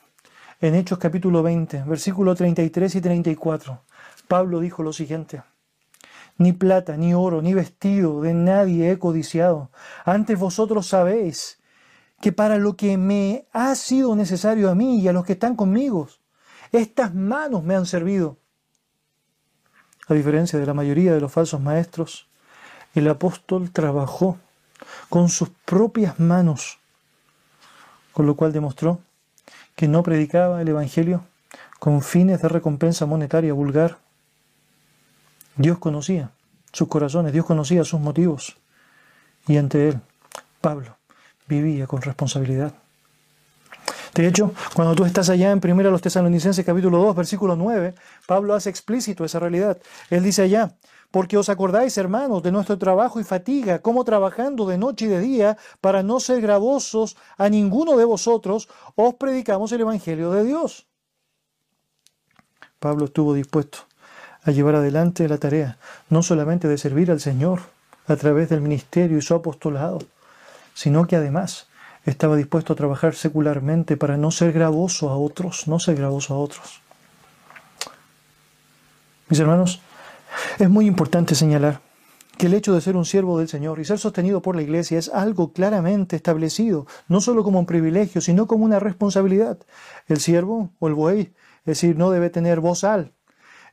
en 0.62 0.74
Hechos 0.74 0.98
capítulo 0.98 1.44
20, 1.44 1.84
versículos 1.84 2.38
33 2.38 2.96
y 2.96 3.02
34, 3.02 3.82
Pablo 4.28 4.60
dijo 4.60 4.82
lo 4.82 4.94
siguiente, 4.94 5.44
ni 6.38 6.54
plata, 6.54 6.98
ni 6.98 7.14
oro, 7.14 7.42
ni 7.42 7.54
vestido 7.54 8.22
de 8.22 8.34
nadie 8.34 8.92
he 8.92 9.00
codiciado. 9.00 9.70
Antes 10.04 10.38
vosotros 10.38 10.88
sabéis 10.88 11.60
que 12.22 12.32
para 12.32 12.58
lo 12.58 12.76
que 12.76 12.98
me 12.98 13.48
ha 13.54 13.76
sido 13.76 14.16
necesario 14.16 14.70
a 14.70 14.76
mí 14.76 15.00
y 15.00 15.08
a 15.08 15.14
los 15.14 15.26
que 15.26 15.34
están 15.34 15.56
conmigo, 15.56 16.08
estas 16.72 17.14
manos 17.14 17.64
me 17.64 17.76
han 17.76 17.86
servido. 17.86 18.38
A 20.08 20.14
diferencia 20.14 20.60
de 20.60 20.66
la 20.66 20.74
mayoría 20.74 21.14
de 21.14 21.22
los 21.22 21.32
falsos 21.32 21.62
maestros, 21.62 22.28
el 22.94 23.08
apóstol 23.10 23.72
trabajó 23.72 24.38
con 25.10 25.30
sus 25.30 25.50
propias 25.66 26.20
manos, 26.20 26.80
con 28.14 28.26
lo 28.26 28.36
cual 28.36 28.54
demostró 28.54 29.00
que 29.76 29.88
no 29.88 30.04
predicaba 30.04 30.62
el 30.62 30.70
Evangelio 30.70 31.26
con 31.80 32.02
fines 32.02 32.42
de 32.42 32.50
recompensa 32.50 33.06
monetaria 33.06 33.54
vulgar. 33.54 33.98
Dios 35.58 35.80
conocía 35.80 36.32
sus 36.72 36.88
corazones, 36.88 37.32
Dios 37.32 37.46
conocía 37.46 37.84
sus 37.86 38.00
motivos, 38.00 38.58
y 39.48 39.58
ante 39.58 39.90
él, 39.90 40.02
Pablo, 40.60 40.98
vivía 41.48 41.88
con 41.88 42.02
responsabilidad. 42.02 42.74
De 44.14 44.28
hecho, 44.28 44.54
cuando 44.74 44.96
tú 44.96 45.06
estás 45.06 45.30
allá 45.30 45.52
en 45.52 45.60
1 45.64 45.92
los 45.92 46.02
Tesalonicenses 46.02 46.66
capítulo 46.66 46.98
2, 47.00 47.16
versículo 47.16 47.56
9, 47.56 47.96
Pablo 48.26 48.54
hace 48.54 48.70
explícito 48.70 49.26
esa 49.26 49.40
realidad. 49.40 49.78
Él 50.10 50.24
dice 50.24 50.42
allá, 50.42 50.74
porque 51.12 51.38
os 51.38 51.50
acordáis, 51.50 51.98
hermanos, 51.98 52.42
de 52.44 52.52
nuestro 52.52 52.78
trabajo 52.78 53.20
y 53.20 53.24
fatiga, 53.24 53.80
como 53.80 54.04
trabajando 54.04 54.66
de 54.66 54.78
noche 54.78 55.06
y 55.06 55.10
de 55.10 55.20
día, 55.20 55.58
para 55.82 56.02
no 56.02 56.20
ser 56.20 56.42
gravosos 56.42 57.18
a 57.38 57.50
ninguno 57.50 57.98
de 57.98 58.06
vosotros, 58.06 58.70
os 58.96 59.14
predicamos 59.16 59.72
el 59.72 59.82
Evangelio 59.82 60.32
de 60.32 60.44
Dios. 60.44 60.88
Pablo 62.80 63.06
estuvo 63.06 63.34
dispuesto 63.34 63.80
a 64.46 64.52
llevar 64.52 64.76
adelante 64.76 65.28
la 65.28 65.40
tarea, 65.40 65.78
no 66.10 66.24
solamente 66.24 66.68
de 66.68 66.78
servir 66.78 67.12
al 67.12 67.20
Señor 67.20 67.62
a 68.08 68.16
través 68.16 68.50
del 68.50 68.62
ministerio 68.62 69.18
y 69.18 69.22
su 69.22 69.34
apostolado, 69.34 70.00
sino 70.74 71.08
que 71.08 71.16
además 71.16 71.68
estaba 72.06 72.36
dispuesto 72.36 72.74
a 72.74 72.76
trabajar 72.76 73.16
secularmente 73.16 73.98
para 73.98 74.18
no 74.18 74.30
ser 74.30 74.54
gravoso 74.54 75.10
a 75.10 75.18
otros, 75.18 75.68
no 75.68 75.80
ser 75.80 75.96
gravoso 75.96 76.36
a 76.36 76.38
otros. 76.38 76.82
Mis 79.28 79.40
hermanos, 79.40 79.82
es 80.60 80.70
muy 80.70 80.86
importante 80.86 81.34
señalar 81.34 81.82
que 82.38 82.46
el 82.46 82.54
hecho 82.54 82.76
de 82.76 82.82
ser 82.82 82.96
un 82.96 83.06
siervo 83.06 83.40
del 83.40 83.48
Señor 83.48 83.80
y 83.80 83.86
ser 83.86 83.98
sostenido 83.98 84.42
por 84.42 84.56
la 84.56 84.62
iglesia 84.62 85.00
es 85.00 85.10
algo 85.10 85.54
claramente 85.54 86.16
establecido, 86.16 86.86
no 87.08 87.22
solo 87.22 87.44
como 87.44 87.60
un 87.60 87.66
privilegio, 87.66 88.22
sino 88.22 88.46
como 88.46 88.66
una 88.66 88.80
responsabilidad. 88.80 89.58
El 90.08 90.20
siervo 90.20 90.70
o 90.78 90.88
el 90.88 90.94
buey, 90.94 91.22
es 91.22 91.66
decir, 91.66 91.98
no 91.98 92.12
debe 92.12 92.30
tener 92.30 92.60
voz 92.60 92.84
al, 92.84 93.15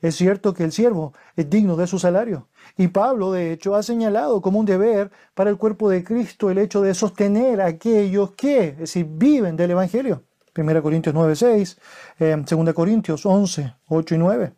es 0.02 0.16
cierto 0.16 0.52
que 0.52 0.64
el 0.64 0.72
siervo 0.72 1.14
es 1.36 1.48
digno 1.48 1.76
de 1.76 1.86
su 1.86 1.98
salario. 1.98 2.48
Y 2.76 2.88
Pablo, 2.88 3.32
de 3.32 3.52
hecho, 3.52 3.74
ha 3.76 3.82
señalado 3.82 4.42
como 4.42 4.58
un 4.58 4.66
deber 4.66 5.10
para 5.34 5.48
el 5.48 5.56
cuerpo 5.56 5.88
de 5.88 6.04
Cristo 6.04 6.50
el 6.50 6.58
hecho 6.58 6.82
de 6.82 6.92
sostener 6.92 7.60
a 7.60 7.66
aquellos 7.66 8.32
que, 8.32 8.68
es 8.68 8.78
decir, 8.78 9.06
viven 9.08 9.56
del 9.56 9.70
Evangelio. 9.70 10.24
1 10.54 10.82
Corintios 10.82 11.14
9, 11.14 11.36
6, 11.36 11.78
2 12.18 12.74
Corintios 12.74 13.24
11, 13.24 13.74
8 13.88 14.14
y 14.14 14.18
9. 14.18 14.52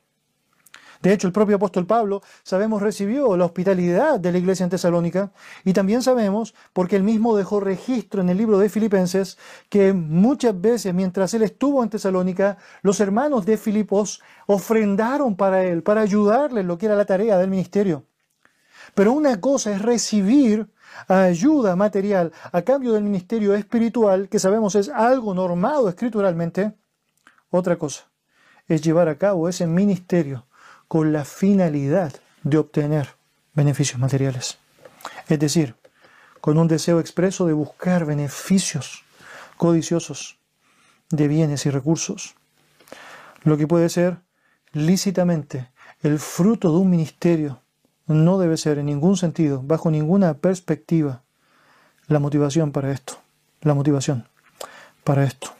De 1.05 1.13
hecho, 1.13 1.27
el 1.27 1.35
propio 1.35 1.57
apóstol 1.57 1.85
Pablo, 1.85 2.23
sabemos, 2.45 2.81
recibió 2.81 3.37
la 3.37 3.45
hospitalidad 3.45 4.19
de 4.19 4.33
la 4.33 4.39
iglesia 4.39 4.65
en 4.65 4.71
Tesalónica 4.71 5.33
y 5.63 5.75
también 5.75 6.01
sabemos, 6.01 6.55
porque 6.73 6.97
él 6.97 7.03
mismo 7.03 7.37
dejó 7.37 7.61
registro 7.61 8.23
en 8.23 8.31
el 8.31 8.39
libro 8.39 8.59
de 8.59 8.71
Filipenses, 8.71 9.37
que 9.69 9.93
muchas 9.93 10.59
veces 10.59 10.95
mientras 10.95 11.35
él 11.35 11.43
estuvo 11.43 11.83
en 11.83 11.91
Tesalónica, 11.91 12.57
los 12.81 13.01
hermanos 13.01 13.45
de 13.45 13.59
Filipos 13.59 14.23
ofrendaron 14.47 15.37
para 15.37 15.63
él, 15.65 15.83
para 15.83 16.01
ayudarle 16.01 16.63
en 16.63 16.69
lo 16.69 16.79
que 16.79 16.87
era 16.87 16.97
la 16.97 17.05
tarea 17.05 17.37
del 17.37 17.51
ministerio. 17.51 18.05
Pero 18.95 19.13
una 19.13 19.43
cosa 19.43 19.73
es 19.73 19.83
recibir 19.83 20.71
ayuda 21.07 21.77
material 21.77 22.33
a 22.51 22.63
cambio 22.63 22.95
del 22.95 23.05
ministerio 23.05 23.55
espiritual, 23.55 24.31
que 24.31 24.39
sabemos 24.39 24.75
es 24.75 24.89
algo 24.89 25.35
normado 25.35 25.87
escrituralmente. 25.91 26.73
Otra 27.51 27.77
cosa 27.77 28.07
es 28.69 28.81
llevar 28.81 29.11
a 29.11 29.19
cabo 29.19 29.51
ese 29.51 29.67
ministerio 29.67 30.47
con 30.95 31.13
la 31.13 31.25
finalidad 31.25 32.13
de 32.45 32.57
obtener 32.57 33.17
beneficios 33.53 33.99
materiales. 33.99 34.59
Es 35.27 35.41
decir, 35.41 35.75
con 36.41 36.57
un 36.57 36.69
deseo 36.69 37.01
expreso 37.01 37.47
de 37.47 37.53
buscar 37.53 38.05
beneficios 38.05 39.03
codiciosos 39.57 40.39
de 41.11 41.27
bienes 41.27 41.67
y 41.67 41.71
recursos, 41.71 42.37
lo 43.43 43.57
que 43.57 43.67
puede 43.67 43.89
ser 43.89 44.19
lícitamente 44.71 45.69
el 46.01 46.21
fruto 46.21 46.71
de 46.71 46.79
un 46.79 46.91
ministerio 46.91 47.61
no 48.07 48.39
debe 48.39 48.57
ser 48.57 48.79
en 48.79 48.87
ningún 48.87 49.17
sentido, 49.17 49.63
bajo 49.65 49.91
ninguna 49.91 50.35
perspectiva, 50.35 51.25
la 52.07 52.21
motivación 52.21 52.71
para 52.71 52.93
esto. 52.93 53.15
La 53.63 53.75
motivación 53.75 54.29
para 55.03 55.25
esto. 55.25 55.53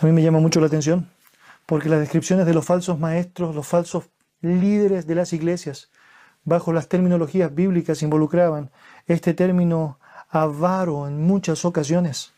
A 0.00 0.06
mí 0.06 0.12
me 0.12 0.22
llama 0.22 0.38
mucho 0.38 0.60
la 0.60 0.68
atención 0.68 1.10
porque 1.66 1.88
las 1.88 2.00
descripciones 2.00 2.46
de 2.46 2.54
los 2.54 2.64
falsos 2.64 2.98
maestros, 2.98 3.54
los 3.54 3.66
falsos 3.66 4.04
líderes 4.40 5.06
de 5.06 5.14
las 5.14 5.32
iglesias, 5.32 5.90
bajo 6.44 6.72
las 6.72 6.88
terminologías 6.88 7.54
bíblicas 7.54 8.02
involucraban 8.02 8.70
este 9.06 9.34
término 9.34 9.98
avaro 10.28 11.06
en 11.06 11.22
muchas 11.22 11.64
ocasiones, 11.64 12.32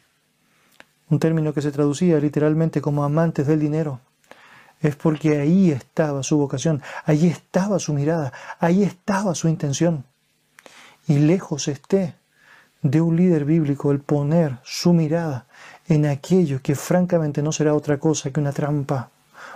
un 1.08 1.18
término 1.18 1.52
que 1.52 1.62
se 1.62 1.72
traducía 1.72 2.18
literalmente 2.18 2.80
como 2.80 3.04
amantes 3.04 3.46
del 3.46 3.60
dinero, 3.60 4.00
es 4.80 4.96
porque 4.96 5.38
ahí 5.38 5.70
estaba 5.70 6.22
su 6.22 6.36
vocación, 6.36 6.82
ahí 7.06 7.26
estaba 7.28 7.78
su 7.78 7.94
mirada, 7.94 8.32
ahí 8.58 8.82
estaba 8.82 9.34
su 9.34 9.48
intención. 9.48 10.04
Y 11.06 11.18
lejos 11.18 11.68
esté 11.68 12.14
de 12.82 13.00
un 13.00 13.16
líder 13.16 13.46
bíblico 13.46 13.92
el 13.92 14.00
poner 14.00 14.58
su 14.62 14.92
mirada 14.92 15.46
en 15.86 16.04
aquello 16.04 16.60
que 16.62 16.74
francamente 16.74 17.42
no 17.42 17.52
será 17.52 17.74
otra 17.74 17.98
cosa 17.98 18.30
que 18.30 18.40
una 18.40 18.52
trampa, 18.52 19.10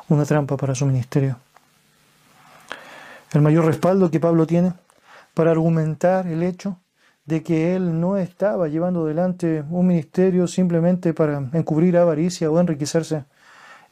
una 0.08 0.24
trampa 0.24 0.56
para 0.56 0.74
su 0.74 0.86
ministerio. 0.86 1.36
El 3.32 3.42
mayor 3.42 3.66
respaldo 3.66 4.10
que 4.10 4.20
Pablo 4.20 4.46
tiene 4.46 4.72
para 5.34 5.50
argumentar 5.50 6.26
el 6.26 6.42
hecho 6.42 6.78
de 7.26 7.42
que 7.42 7.76
él 7.76 8.00
no 8.00 8.16
estaba 8.16 8.68
llevando 8.68 9.04
adelante 9.04 9.62
un 9.68 9.86
ministerio 9.86 10.46
simplemente 10.46 11.12
para 11.12 11.36
encubrir 11.52 11.98
avaricia 11.98 12.50
o 12.50 12.58
enriquecerse, 12.58 13.24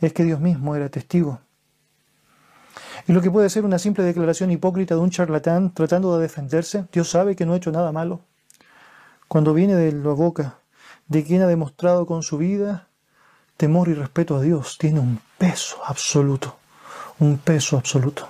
es 0.00 0.12
que 0.14 0.24
Dios 0.24 0.40
mismo 0.40 0.74
era 0.74 0.88
testigo. 0.88 1.40
Y 3.06 3.12
lo 3.12 3.20
que 3.20 3.30
puede 3.30 3.50
ser 3.50 3.64
una 3.64 3.78
simple 3.78 4.04
declaración 4.04 4.50
hipócrita 4.50 4.94
de 4.94 5.02
un 5.02 5.10
charlatán 5.10 5.72
tratando 5.74 6.16
de 6.16 6.22
defenderse, 6.22 6.86
Dios 6.92 7.10
sabe 7.10 7.36
que 7.36 7.44
no 7.44 7.52
ha 7.52 7.56
hecho 7.58 7.70
nada 7.70 7.92
malo. 7.92 8.20
Cuando 9.28 9.52
viene 9.52 9.74
de 9.74 9.92
la 9.92 10.12
boca 10.12 10.58
de 11.08 11.22
quien 11.22 11.42
ha 11.42 11.46
demostrado 11.46 12.06
con 12.06 12.22
su 12.22 12.38
vida 12.38 12.88
temor 13.56 13.88
y 13.88 13.94
respeto 13.94 14.36
a 14.36 14.40
Dios, 14.40 14.76
tiene 14.78 15.00
un 15.00 15.20
peso 15.38 15.78
absoluto, 15.84 16.56
un 17.18 17.38
peso 17.38 17.76
absoluto. 17.76 18.28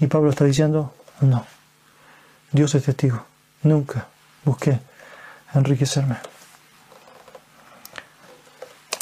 Y 0.00 0.06
Pablo 0.06 0.30
está 0.30 0.44
diciendo, 0.44 0.94
no, 1.20 1.44
Dios 2.52 2.74
es 2.74 2.84
testigo, 2.84 3.24
nunca 3.62 4.06
busqué 4.44 4.80
enriquecerme. 5.54 6.16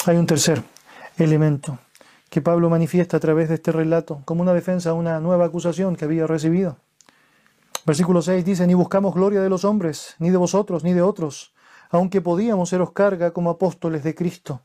Hay 0.06 0.16
un 0.16 0.26
tercer 0.26 0.62
elemento 1.18 1.78
que 2.30 2.42
Pablo 2.42 2.70
manifiesta 2.70 3.16
a 3.16 3.20
través 3.20 3.48
de 3.48 3.56
este 3.56 3.72
relato 3.72 4.22
como 4.24 4.42
una 4.42 4.52
defensa 4.52 4.90
a 4.90 4.94
una 4.94 5.20
nueva 5.20 5.46
acusación 5.46 5.96
que 5.96 6.04
había 6.04 6.26
recibido. 6.26 6.76
Versículo 7.84 8.20
6 8.20 8.44
dice, 8.44 8.66
ni 8.66 8.74
buscamos 8.74 9.14
gloria 9.14 9.40
de 9.40 9.48
los 9.48 9.64
hombres, 9.64 10.16
ni 10.18 10.30
de 10.30 10.36
vosotros, 10.36 10.82
ni 10.82 10.92
de 10.92 11.02
otros, 11.02 11.54
aunque 11.90 12.20
podíamos 12.20 12.70
seros 12.70 12.92
carga 12.92 13.30
como 13.30 13.50
apóstoles 13.50 14.02
de 14.02 14.14
Cristo. 14.14 14.62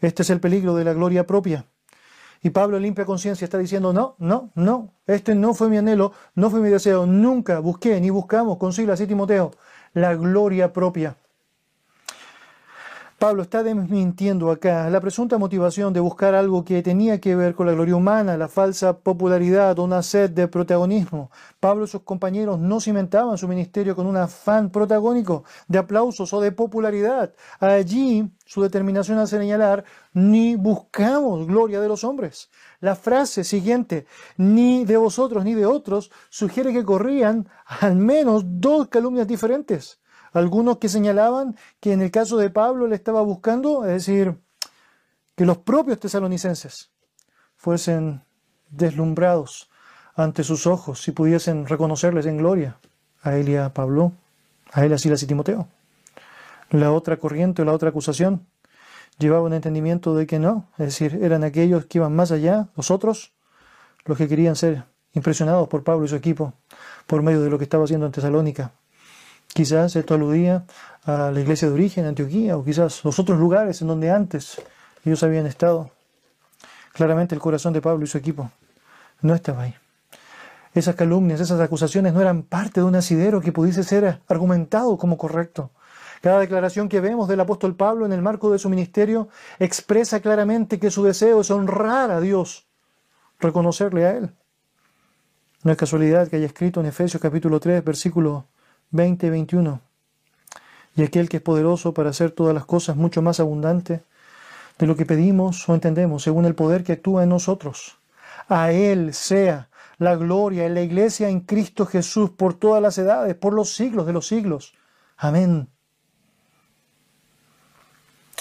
Este 0.00 0.22
es 0.22 0.30
el 0.30 0.40
peligro 0.40 0.74
de 0.74 0.84
la 0.84 0.92
gloria 0.92 1.26
propia. 1.26 1.66
Y 2.42 2.50
Pablo 2.50 2.78
en 2.78 2.84
limpia 2.84 3.04
conciencia 3.04 3.44
está 3.44 3.58
diciendo, 3.58 3.92
no, 3.92 4.14
no, 4.18 4.50
no, 4.54 4.94
este 5.06 5.34
no 5.34 5.52
fue 5.52 5.68
mi 5.68 5.76
anhelo, 5.76 6.12
no 6.34 6.48
fue 6.48 6.60
mi 6.60 6.70
deseo, 6.70 7.04
nunca 7.04 7.58
busqué 7.58 8.00
ni 8.00 8.08
buscamos 8.08 8.56
con 8.56 8.72
Silas 8.72 9.00
y 9.00 9.06
Timoteo 9.06 9.52
la 9.92 10.14
gloria 10.14 10.72
propia. 10.72 11.16
Pablo 13.20 13.42
está 13.42 13.62
desmintiendo 13.62 14.50
acá 14.50 14.88
la 14.88 14.98
presunta 14.98 15.36
motivación 15.36 15.92
de 15.92 16.00
buscar 16.00 16.34
algo 16.34 16.64
que 16.64 16.82
tenía 16.82 17.20
que 17.20 17.36
ver 17.36 17.54
con 17.54 17.66
la 17.66 17.74
gloria 17.74 17.94
humana, 17.94 18.38
la 18.38 18.48
falsa 18.48 19.00
popularidad 19.00 19.78
o 19.78 19.84
una 19.84 20.02
sed 20.02 20.30
de 20.30 20.48
protagonismo. 20.48 21.30
Pablo 21.60 21.84
y 21.84 21.88
sus 21.88 22.00
compañeros 22.00 22.58
no 22.58 22.80
cimentaban 22.80 23.36
su 23.36 23.46
ministerio 23.46 23.94
con 23.94 24.06
un 24.06 24.16
afán 24.16 24.70
protagónico 24.70 25.44
de 25.68 25.76
aplausos 25.76 26.32
o 26.32 26.40
de 26.40 26.50
popularidad. 26.50 27.34
Allí 27.58 28.26
su 28.46 28.62
determinación 28.62 29.18
a 29.18 29.26
señalar, 29.26 29.84
ni 30.14 30.56
buscamos 30.56 31.46
gloria 31.46 31.78
de 31.78 31.88
los 31.88 32.04
hombres. 32.04 32.48
La 32.80 32.96
frase 32.96 33.44
siguiente, 33.44 34.06
ni 34.38 34.86
de 34.86 34.96
vosotros 34.96 35.44
ni 35.44 35.52
de 35.52 35.66
otros, 35.66 36.10
sugiere 36.30 36.72
que 36.72 36.86
corrían 36.86 37.50
al 37.66 37.96
menos 37.96 38.44
dos 38.46 38.88
calumnias 38.88 39.28
diferentes. 39.28 39.99
Algunos 40.32 40.78
que 40.78 40.88
señalaban 40.88 41.56
que 41.80 41.92
en 41.92 42.02
el 42.02 42.10
caso 42.10 42.36
de 42.36 42.50
Pablo 42.50 42.86
le 42.86 42.94
estaba 42.94 43.22
buscando, 43.22 43.84
es 43.84 44.06
decir, 44.06 44.36
que 45.36 45.44
los 45.44 45.58
propios 45.58 45.98
tesalonicenses 45.98 46.90
fuesen 47.56 48.22
deslumbrados 48.70 49.70
ante 50.14 50.44
sus 50.44 50.66
ojos 50.66 51.06
y 51.08 51.12
pudiesen 51.12 51.66
reconocerles 51.66 52.26
en 52.26 52.38
gloria 52.38 52.78
a 53.22 53.36
él 53.36 53.48
y 53.48 53.56
a 53.56 53.72
Pablo, 53.72 54.12
a 54.72 54.84
él, 54.84 54.92
a 54.92 54.98
Silas 54.98 55.22
y 55.22 55.26
Timoteo. 55.26 55.68
La 56.70 56.92
otra 56.92 57.16
corriente 57.16 57.62
o 57.62 57.64
la 57.64 57.72
otra 57.72 57.90
acusación 57.90 58.46
llevaba 59.18 59.42
un 59.42 59.52
entendimiento 59.52 60.14
de 60.14 60.26
que 60.26 60.38
no, 60.38 60.68
es 60.78 60.86
decir, 60.86 61.18
eran 61.22 61.44
aquellos 61.44 61.86
que 61.86 61.98
iban 61.98 62.14
más 62.14 62.30
allá, 62.30 62.68
los 62.76 62.90
otros, 62.90 63.32
los 64.04 64.16
que 64.16 64.28
querían 64.28 64.56
ser 64.56 64.84
impresionados 65.12 65.68
por 65.68 65.82
Pablo 65.82 66.04
y 66.04 66.08
su 66.08 66.16
equipo 66.16 66.54
por 67.06 67.22
medio 67.22 67.40
de 67.42 67.50
lo 67.50 67.58
que 67.58 67.64
estaba 67.64 67.84
haciendo 67.84 68.06
en 68.06 68.12
Tesalónica. 68.12 68.72
Quizás 69.52 69.96
esto 69.96 70.14
aludía 70.14 70.64
a 71.04 71.30
la 71.30 71.40
iglesia 71.40 71.68
de 71.68 71.74
origen, 71.74 72.06
Antioquía, 72.06 72.56
o 72.56 72.64
quizás 72.64 73.04
los 73.04 73.18
otros 73.18 73.38
lugares 73.38 73.82
en 73.82 73.88
donde 73.88 74.10
antes 74.10 74.62
ellos 75.04 75.22
habían 75.22 75.46
estado. 75.46 75.90
Claramente 76.92 77.34
el 77.34 77.40
corazón 77.40 77.72
de 77.72 77.80
Pablo 77.80 78.04
y 78.04 78.08
su 78.08 78.18
equipo 78.18 78.50
no 79.22 79.34
estaba 79.34 79.62
ahí. 79.62 79.74
Esas 80.72 80.94
calumnias, 80.94 81.40
esas 81.40 81.60
acusaciones 81.60 82.12
no 82.12 82.20
eran 82.20 82.42
parte 82.42 82.80
de 82.80 82.86
un 82.86 82.94
asidero 82.94 83.40
que 83.40 83.52
pudiese 83.52 83.82
ser 83.82 84.20
argumentado 84.28 84.96
como 84.98 85.18
correcto. 85.18 85.70
Cada 86.20 86.38
declaración 86.38 86.88
que 86.88 87.00
vemos 87.00 87.28
del 87.28 87.40
apóstol 87.40 87.74
Pablo 87.74 88.06
en 88.06 88.12
el 88.12 88.22
marco 88.22 88.52
de 88.52 88.58
su 88.58 88.68
ministerio 88.68 89.28
expresa 89.58 90.20
claramente 90.20 90.78
que 90.78 90.90
su 90.90 91.02
deseo 91.02 91.40
es 91.40 91.50
honrar 91.50 92.10
a 92.10 92.20
Dios, 92.20 92.68
reconocerle 93.40 94.06
a 94.06 94.16
Él. 94.16 94.30
No 95.64 95.72
es 95.72 95.78
casualidad 95.78 96.28
que 96.28 96.36
haya 96.36 96.46
escrito 96.46 96.80
en 96.80 96.86
Efesios 96.86 97.20
capítulo 97.20 97.58
3, 97.58 97.82
versículo 97.82 98.46
20, 98.90 99.30
21. 99.30 99.80
Y 100.96 101.02
aquel 101.02 101.28
que 101.28 101.38
es 101.38 101.42
poderoso 101.42 101.94
para 101.94 102.10
hacer 102.10 102.32
todas 102.32 102.54
las 102.54 102.64
cosas 102.64 102.96
mucho 102.96 103.22
más 103.22 103.40
abundante 103.40 104.02
de 104.78 104.86
lo 104.86 104.96
que 104.96 105.06
pedimos 105.06 105.68
o 105.68 105.74
entendemos, 105.74 106.22
según 106.22 106.46
el 106.46 106.54
poder 106.54 106.82
que 106.82 106.92
actúa 106.92 107.22
en 107.22 107.28
nosotros. 107.28 107.98
A 108.48 108.72
Él 108.72 109.14
sea 109.14 109.68
la 109.98 110.16
gloria 110.16 110.66
en 110.66 110.74
la 110.74 110.80
iglesia 110.80 111.28
en 111.28 111.40
Cristo 111.40 111.86
Jesús 111.86 112.30
por 112.30 112.54
todas 112.54 112.82
las 112.82 112.96
edades, 112.98 113.34
por 113.34 113.52
los 113.52 113.74
siglos 113.74 114.06
de 114.06 114.14
los 114.14 114.26
siglos. 114.26 114.74
Amén. 115.18 115.68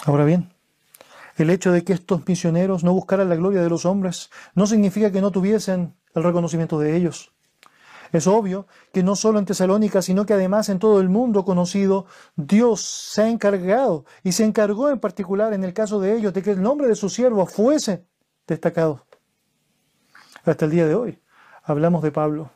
Ahora 0.05 0.23
bien, 0.23 0.53
el 1.35 1.49
hecho 1.49 1.71
de 1.71 1.83
que 1.83 1.93
estos 1.93 2.25
misioneros 2.25 2.83
no 2.83 2.93
buscaran 2.93 3.29
la 3.29 3.35
gloria 3.35 3.61
de 3.61 3.69
los 3.69 3.85
hombres 3.85 4.29
no 4.55 4.65
significa 4.65 5.11
que 5.11 5.21
no 5.21 5.31
tuviesen 5.31 5.95
el 6.15 6.23
reconocimiento 6.23 6.79
de 6.79 6.95
ellos. 6.95 7.33
Es 8.11 8.27
obvio 8.27 8.67
que 8.91 9.03
no 9.03 9.15
solo 9.15 9.39
en 9.39 9.45
Tesalónica, 9.45 10.01
sino 10.01 10.25
que 10.25 10.33
además 10.33 10.69
en 10.69 10.79
todo 10.79 10.99
el 10.99 11.09
mundo 11.09 11.45
conocido, 11.45 12.05
Dios 12.35 12.81
se 12.81 13.21
ha 13.21 13.29
encargado 13.29 14.05
y 14.23 14.31
se 14.31 14.45
encargó 14.45 14.89
en 14.89 14.99
particular 14.99 15.53
en 15.53 15.63
el 15.63 15.73
caso 15.73 15.99
de 15.99 16.15
ellos 16.15 16.33
de 16.33 16.41
que 16.41 16.51
el 16.51 16.61
nombre 16.61 16.87
de 16.87 16.95
su 16.95 17.09
siervo 17.09 17.45
fuese 17.45 18.05
destacado. 18.47 19.05
Hasta 20.43 20.65
el 20.65 20.71
día 20.71 20.87
de 20.87 20.95
hoy 20.95 21.19
hablamos 21.63 22.01
de 22.01 22.11
Pablo. 22.11 22.51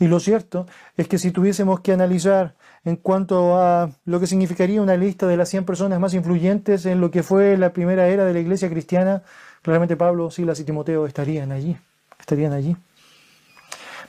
Y 0.00 0.06
lo 0.06 0.20
cierto 0.20 0.66
es 0.96 1.08
que 1.08 1.18
si 1.18 1.32
tuviésemos 1.32 1.80
que 1.80 1.92
analizar 1.92 2.54
en 2.84 2.96
cuanto 2.96 3.58
a 3.58 3.90
lo 4.04 4.20
que 4.20 4.26
significaría 4.26 4.80
una 4.80 4.96
lista 4.96 5.26
de 5.26 5.36
las 5.36 5.48
100 5.48 5.64
personas 5.64 5.98
más 5.98 6.14
influyentes 6.14 6.86
en 6.86 7.00
lo 7.00 7.10
que 7.10 7.22
fue 7.22 7.56
la 7.56 7.72
primera 7.72 8.08
era 8.08 8.24
de 8.24 8.32
la 8.32 8.38
iglesia 8.38 8.70
cristiana, 8.70 9.22
claramente 9.62 9.96
Pablo, 9.96 10.30
Silas 10.30 10.60
y 10.60 10.64
Timoteo 10.64 11.06
estarían 11.06 11.50
allí, 11.50 11.76
estarían 12.18 12.52
allí. 12.52 12.76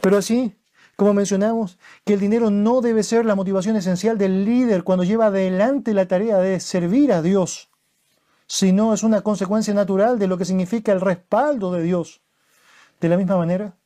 Pero 0.01 0.17
así, 0.17 0.55
como 0.99 1.13
mencionamos, 1.13 1.79
que 2.03 2.15
el 2.15 2.19
dinero 2.19 2.49
no 2.49 2.81
debe 2.81 3.03
ser 3.03 3.25
la 3.25 3.33
motivación 3.33 3.77
esencial 3.77 4.17
del 4.17 4.43
líder 4.43 4.83
cuando 4.83 5.05
lleva 5.05 5.27
adelante 5.27 5.93
la 5.93 6.09
tarea 6.09 6.39
de 6.39 6.59
servir 6.59 7.13
a 7.13 7.21
Dios, 7.21 7.69
sino 8.47 8.93
es 8.93 9.01
una 9.03 9.21
consecuencia 9.21 9.73
natural 9.73 10.19
de 10.19 10.27
lo 10.27 10.37
que 10.37 10.43
significa 10.43 10.91
el 10.91 10.99
respaldo 10.99 11.71
de 11.71 11.83
Dios. 11.83 12.19
De 12.99 13.07
la 13.07 13.15
misma 13.15 13.37
manera, 13.37 13.77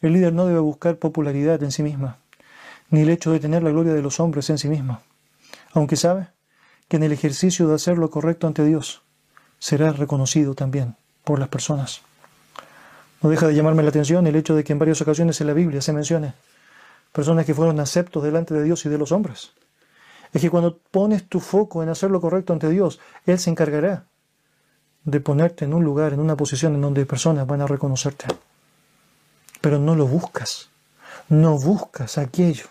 el 0.00 0.14
líder 0.14 0.32
no 0.32 0.44
debe 0.44 0.58
buscar 0.58 0.96
popularidad 0.96 1.62
en 1.62 1.70
sí 1.70 1.84
misma, 1.84 2.18
ni 2.90 3.02
el 3.02 3.10
hecho 3.10 3.30
de 3.30 3.38
tener 3.38 3.62
la 3.62 3.70
gloria 3.70 3.94
de 3.94 4.02
los 4.02 4.18
hombres 4.18 4.50
en 4.50 4.58
sí 4.58 4.68
misma, 4.68 5.00
aunque 5.74 5.94
sabe 5.94 6.26
que 6.88 6.96
en 6.96 7.04
el 7.04 7.12
ejercicio 7.12 7.68
de 7.68 7.76
hacer 7.76 7.98
lo 7.98 8.10
correcto 8.10 8.48
ante 8.48 8.64
Dios 8.64 9.02
será 9.60 9.92
reconocido 9.92 10.56
también 10.56 10.96
por 11.22 11.38
las 11.38 11.50
personas. 11.50 12.02
No 13.22 13.30
deja 13.30 13.46
de 13.46 13.54
llamarme 13.54 13.82
la 13.82 13.90
atención 13.90 14.26
el 14.26 14.36
hecho 14.36 14.54
de 14.54 14.64
que 14.64 14.72
en 14.72 14.78
varias 14.78 15.00
ocasiones 15.00 15.40
en 15.40 15.46
la 15.46 15.52
Biblia 15.52 15.80
se 15.80 15.92
mencione 15.92 16.34
personas 17.12 17.46
que 17.46 17.54
fueron 17.54 17.78
aceptos 17.78 18.22
delante 18.22 18.54
de 18.54 18.64
Dios 18.64 18.84
y 18.84 18.88
de 18.88 18.98
los 18.98 19.12
hombres. 19.12 19.52
Es 20.32 20.40
que 20.40 20.50
cuando 20.50 20.78
pones 20.90 21.28
tu 21.28 21.40
foco 21.40 21.82
en 21.82 21.88
hacer 21.88 22.10
lo 22.10 22.20
correcto 22.20 22.52
ante 22.52 22.68
Dios, 22.68 22.98
Él 23.26 23.38
se 23.38 23.50
encargará 23.50 24.06
de 25.04 25.20
ponerte 25.20 25.64
en 25.64 25.74
un 25.74 25.84
lugar, 25.84 26.12
en 26.12 26.20
una 26.20 26.36
posición 26.36 26.74
en 26.74 26.80
donde 26.80 27.06
personas 27.06 27.46
van 27.46 27.60
a 27.60 27.66
reconocerte. 27.66 28.26
Pero 29.60 29.78
no 29.78 29.94
lo 29.94 30.06
buscas. 30.06 30.70
No 31.28 31.58
buscas 31.58 32.18
aquello 32.18 32.66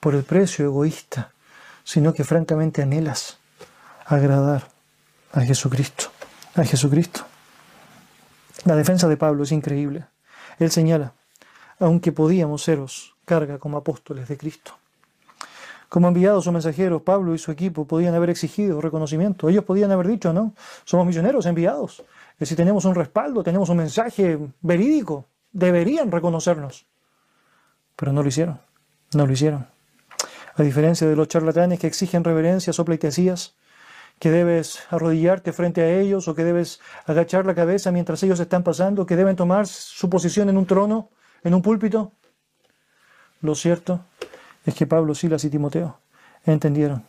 por 0.00 0.14
el 0.14 0.22
precio 0.22 0.66
egoísta, 0.66 1.32
sino 1.82 2.12
que 2.12 2.24
francamente 2.24 2.82
anhelas 2.82 3.38
agradar 4.04 4.68
a 5.32 5.40
Jesucristo. 5.40 6.10
A 6.54 6.64
Jesucristo. 6.64 7.24
La 8.64 8.76
defensa 8.76 9.08
de 9.08 9.16
Pablo 9.16 9.44
es 9.44 9.52
increíble. 9.52 10.06
Él 10.58 10.70
señala, 10.70 11.14
aunque 11.78 12.12
podíamos 12.12 12.62
seros 12.62 13.14
carga 13.24 13.58
como 13.58 13.76
apóstoles 13.76 14.28
de 14.28 14.36
Cristo. 14.36 14.72
Como 15.88 16.08
enviados 16.08 16.46
o 16.46 16.52
mensajeros, 16.52 17.02
Pablo 17.02 17.34
y 17.34 17.38
su 17.38 17.50
equipo 17.50 17.86
podían 17.86 18.14
haber 18.14 18.30
exigido 18.30 18.80
reconocimiento. 18.80 19.48
Ellos 19.48 19.64
podían 19.64 19.90
haber 19.90 20.06
dicho, 20.06 20.32
¿no? 20.32 20.54
Somos 20.84 21.06
misioneros 21.06 21.46
enviados. 21.46 22.04
Y 22.38 22.46
si 22.46 22.54
tenemos 22.54 22.84
un 22.84 22.94
respaldo, 22.94 23.42
tenemos 23.42 23.68
un 23.70 23.78
mensaje 23.78 24.38
verídico, 24.60 25.26
deberían 25.52 26.10
reconocernos. 26.10 26.86
Pero 27.96 28.12
no 28.12 28.22
lo 28.22 28.28
hicieron. 28.28 28.60
No 29.14 29.26
lo 29.26 29.32
hicieron. 29.32 29.66
A 30.56 30.62
diferencia 30.62 31.08
de 31.08 31.16
los 31.16 31.28
charlatanes 31.28 31.78
que 31.78 31.86
exigen 31.86 32.22
reverencias 32.22 32.78
o 32.78 32.84
pleitesías, 32.84 33.54
que 34.18 34.30
debes 34.30 34.80
arrodillarte 34.90 35.52
frente 35.52 35.82
a 35.82 35.90
ellos 35.90 36.28
o 36.28 36.34
que 36.34 36.44
debes 36.44 36.80
agachar 37.06 37.46
la 37.46 37.54
cabeza 37.54 37.92
mientras 37.92 38.22
ellos 38.22 38.40
están 38.40 38.62
pasando, 38.62 39.06
que 39.06 39.16
deben 39.16 39.36
tomar 39.36 39.66
su 39.66 40.10
posición 40.10 40.48
en 40.48 40.58
un 40.58 40.66
trono, 40.66 41.10
en 41.44 41.54
un 41.54 41.62
púlpito. 41.62 42.12
Lo 43.40 43.54
cierto 43.54 44.04
es 44.64 44.74
que 44.74 44.86
Pablo, 44.86 45.14
Silas 45.14 45.44
y 45.44 45.50
Timoteo 45.50 46.00
entendieron 46.44 47.04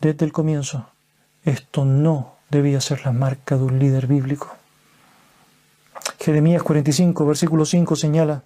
desde 0.00 0.24
el 0.24 0.32
comienzo 0.32 0.88
esto 1.44 1.84
no 1.84 2.36
debía 2.50 2.80
ser 2.80 3.04
la 3.04 3.12
marca 3.12 3.56
de 3.56 3.64
un 3.64 3.78
líder 3.78 4.06
bíblico. 4.06 4.56
Jeremías 6.20 6.62
45, 6.62 7.26
versículo 7.26 7.64
5 7.64 7.96
señala, 7.96 8.44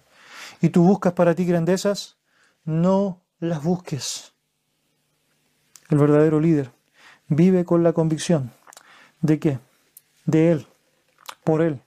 y 0.61 0.69
tú 0.69 0.83
buscas 0.83 1.13
para 1.13 1.35
ti 1.35 1.45
grandezas, 1.45 2.17
no 2.63 3.21
las 3.39 3.61
busques. 3.61 4.33
El 5.89 5.99
verdadero 5.99 6.39
líder 6.39 6.71
vive 7.27 7.65
con 7.65 7.83
la 7.83 7.93
convicción 7.93 8.51
de 9.21 9.39
que 9.39 9.59
de 10.25 10.51
Él, 10.51 10.67
por 11.43 11.61
Él 11.61 11.81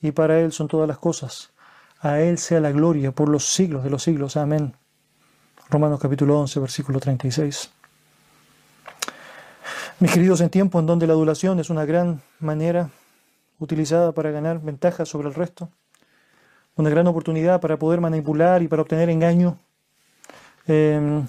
y 0.00 0.12
para 0.12 0.40
Él 0.40 0.52
son 0.52 0.68
todas 0.68 0.88
las 0.88 0.98
cosas. 0.98 1.52
A 2.00 2.20
Él 2.20 2.38
sea 2.38 2.60
la 2.60 2.72
gloria 2.72 3.12
por 3.12 3.28
los 3.28 3.46
siglos 3.46 3.84
de 3.84 3.90
los 3.90 4.02
siglos. 4.02 4.36
Amén. 4.36 4.74
Romanos 5.68 6.00
capítulo 6.00 6.40
11, 6.40 6.60
versículo 6.60 6.98
36. 6.98 7.70
Mis 10.00 10.12
queridos, 10.12 10.40
en 10.40 10.48
tiempo 10.48 10.80
en 10.80 10.86
donde 10.86 11.06
la 11.06 11.12
adulación 11.12 11.60
es 11.60 11.68
una 11.68 11.84
gran 11.84 12.22
manera 12.38 12.90
utilizada 13.58 14.12
para 14.12 14.30
ganar 14.30 14.60
ventajas 14.60 15.08
sobre 15.08 15.28
el 15.28 15.34
resto, 15.34 15.68
una 16.74 16.88
gran 16.88 17.06
oportunidad 17.06 17.60
para 17.60 17.78
poder 17.78 18.00
manipular 18.00 18.62
y 18.62 18.68
para 18.68 18.82
obtener 18.82 19.10
engaño 19.10 19.58
eh, 20.66 21.22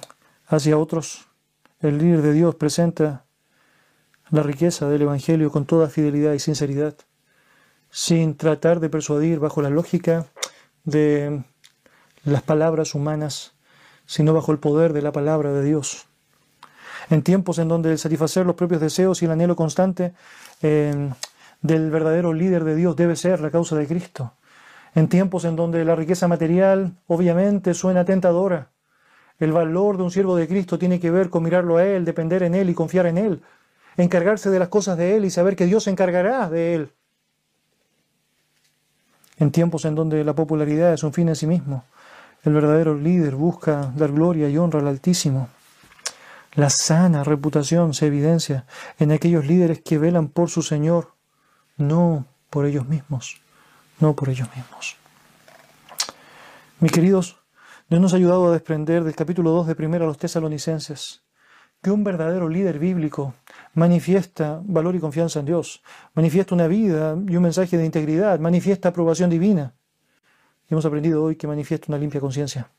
hacia 0.48 0.78
otros, 0.78 1.28
el 1.82 1.98
líder 1.98 2.22
de 2.22 2.32
Dios 2.34 2.56
presenta 2.56 3.26
la 4.32 4.44
riqueza 4.44 4.88
del 4.90 5.02
Evangelio 5.02 5.52
con 5.52 5.66
toda 5.66 5.90
fidelidad 5.90 6.34
y 6.34 6.40
sinceridad, 6.40 6.96
sin 7.90 8.38
tratar 8.38 8.80
de 8.80 8.90
persuadir 8.90 9.40
bajo 9.40 9.62
la 9.62 9.70
lógica 9.70 10.26
de 10.86 11.44
las 12.24 12.42
palabras 12.42 12.96
humanas, 12.96 13.54
sino 14.06 14.34
bajo 14.34 14.54
el 14.54 14.60
poder 14.60 14.94
de 14.94 15.02
la 15.02 15.12
palabra 15.12 15.52
de 15.52 15.64
Dios. 15.64 16.06
En 17.10 17.24
tiempos 17.24 17.60
en 17.60 17.68
donde 17.68 17.92
el 17.92 18.00
satisfacer 18.00 18.46
los 18.46 18.56
propios 18.56 18.80
deseos 18.80 19.22
y 19.22 19.26
el 19.26 19.32
anhelo 19.32 19.58
constante 19.58 20.14
eh, 20.62 21.12
del 21.62 21.92
verdadero 21.92 22.32
líder 22.32 22.64
de 22.64 22.76
Dios 22.76 22.96
debe 22.96 23.18
ser 23.18 23.42
la 23.42 23.52
causa 23.52 23.76
de 23.76 23.86
Cristo. 23.86 24.34
En 24.96 25.10
tiempos 25.10 25.44
en 25.44 25.58
donde 25.58 25.84
la 25.84 25.96
riqueza 25.96 26.30
material 26.30 26.94
obviamente 27.08 27.74
suena 27.74 28.06
tentadora. 28.06 28.70
El 29.40 29.52
valor 29.52 29.98
de 29.98 30.04
un 30.04 30.12
siervo 30.12 30.38
de 30.38 30.48
Cristo 30.48 30.80
tiene 30.80 31.02
que 31.02 31.12
ver 31.12 31.30
con 31.30 31.44
mirarlo 31.44 31.78
a 31.78 31.84
Él, 31.86 32.06
depender 32.06 32.44
en 32.44 32.56
Él 32.56 32.70
y 32.70 32.74
confiar 32.74 33.08
en 33.08 33.18
Él, 33.18 33.42
encargarse 33.98 34.50
de 34.50 34.60
las 34.60 34.70
cosas 34.70 34.98
de 34.98 35.16
Él 35.16 35.26
y 35.26 35.30
saber 35.30 35.56
que 35.56 35.66
Dios 35.66 35.84
se 35.84 35.90
encargará 35.90 36.50
de 36.50 36.76
Él. 36.76 36.92
En 39.38 39.52
tiempos 39.52 39.86
en 39.86 39.96
donde 39.96 40.24
la 40.24 40.34
popularidad 40.34 40.94
es 40.94 41.04
un 41.04 41.14
fin 41.14 41.30
en 41.30 41.36
sí 41.36 41.48
mismo, 41.48 41.86
el 42.44 42.54
verdadero 42.54 42.96
líder 42.96 43.36
busca 43.36 43.92
dar 43.96 44.12
gloria 44.12 44.50
y 44.50 44.58
honra 44.58 44.80
al 44.80 44.88
Altísimo. 44.88 45.50
La 46.54 46.70
sana 46.70 47.24
reputación 47.24 47.94
se 47.94 48.08
evidencia 48.08 48.66
en 49.00 49.12
aquellos 49.12 49.46
líderes 49.46 49.82
que 49.82 49.98
velan 49.98 50.28
por 50.28 50.50
su 50.50 50.62
Señor, 50.62 51.14
no 51.78 52.26
por 52.50 52.66
ellos 52.66 52.88
mismos, 52.88 53.42
no 54.00 54.16
por 54.16 54.30
ellos 54.30 54.50
mismos. 54.56 54.98
Mis 56.80 56.92
queridos, 56.92 57.38
Dios 57.90 58.02
nos 58.02 58.14
ha 58.14 58.18
ayudado 58.18 58.48
a 58.48 58.52
desprender 58.52 59.04
del 59.04 59.16
capítulo 59.16 59.52
2 59.52 59.68
de 59.68 59.76
primero 59.76 60.06
a 60.06 60.08
los 60.08 60.18
tesalonicenses 60.18 61.22
que 61.82 61.92
un 61.92 62.04
verdadero 62.04 62.50
líder 62.50 62.80
bíblico 62.80 63.34
manifiesta 63.74 64.62
valor 64.64 64.96
y 64.96 65.00
confianza 65.00 65.40
en 65.40 65.46
Dios, 65.46 65.82
manifiesta 66.14 66.56
una 66.56 66.68
vida 66.68 67.18
y 67.28 67.36
un 67.36 67.44
mensaje 67.44 67.78
de 67.78 67.86
integridad, 67.86 68.40
manifiesta 68.40 68.90
aprobación 68.90 69.30
divina. 69.30 69.74
Y 70.70 70.74
hemos 70.74 70.86
aprendido 70.86 71.24
hoy 71.24 71.36
que 71.36 71.48
manifiesta 71.48 71.88
una 71.90 71.98
limpia 71.98 72.20
conciencia. 72.20 72.70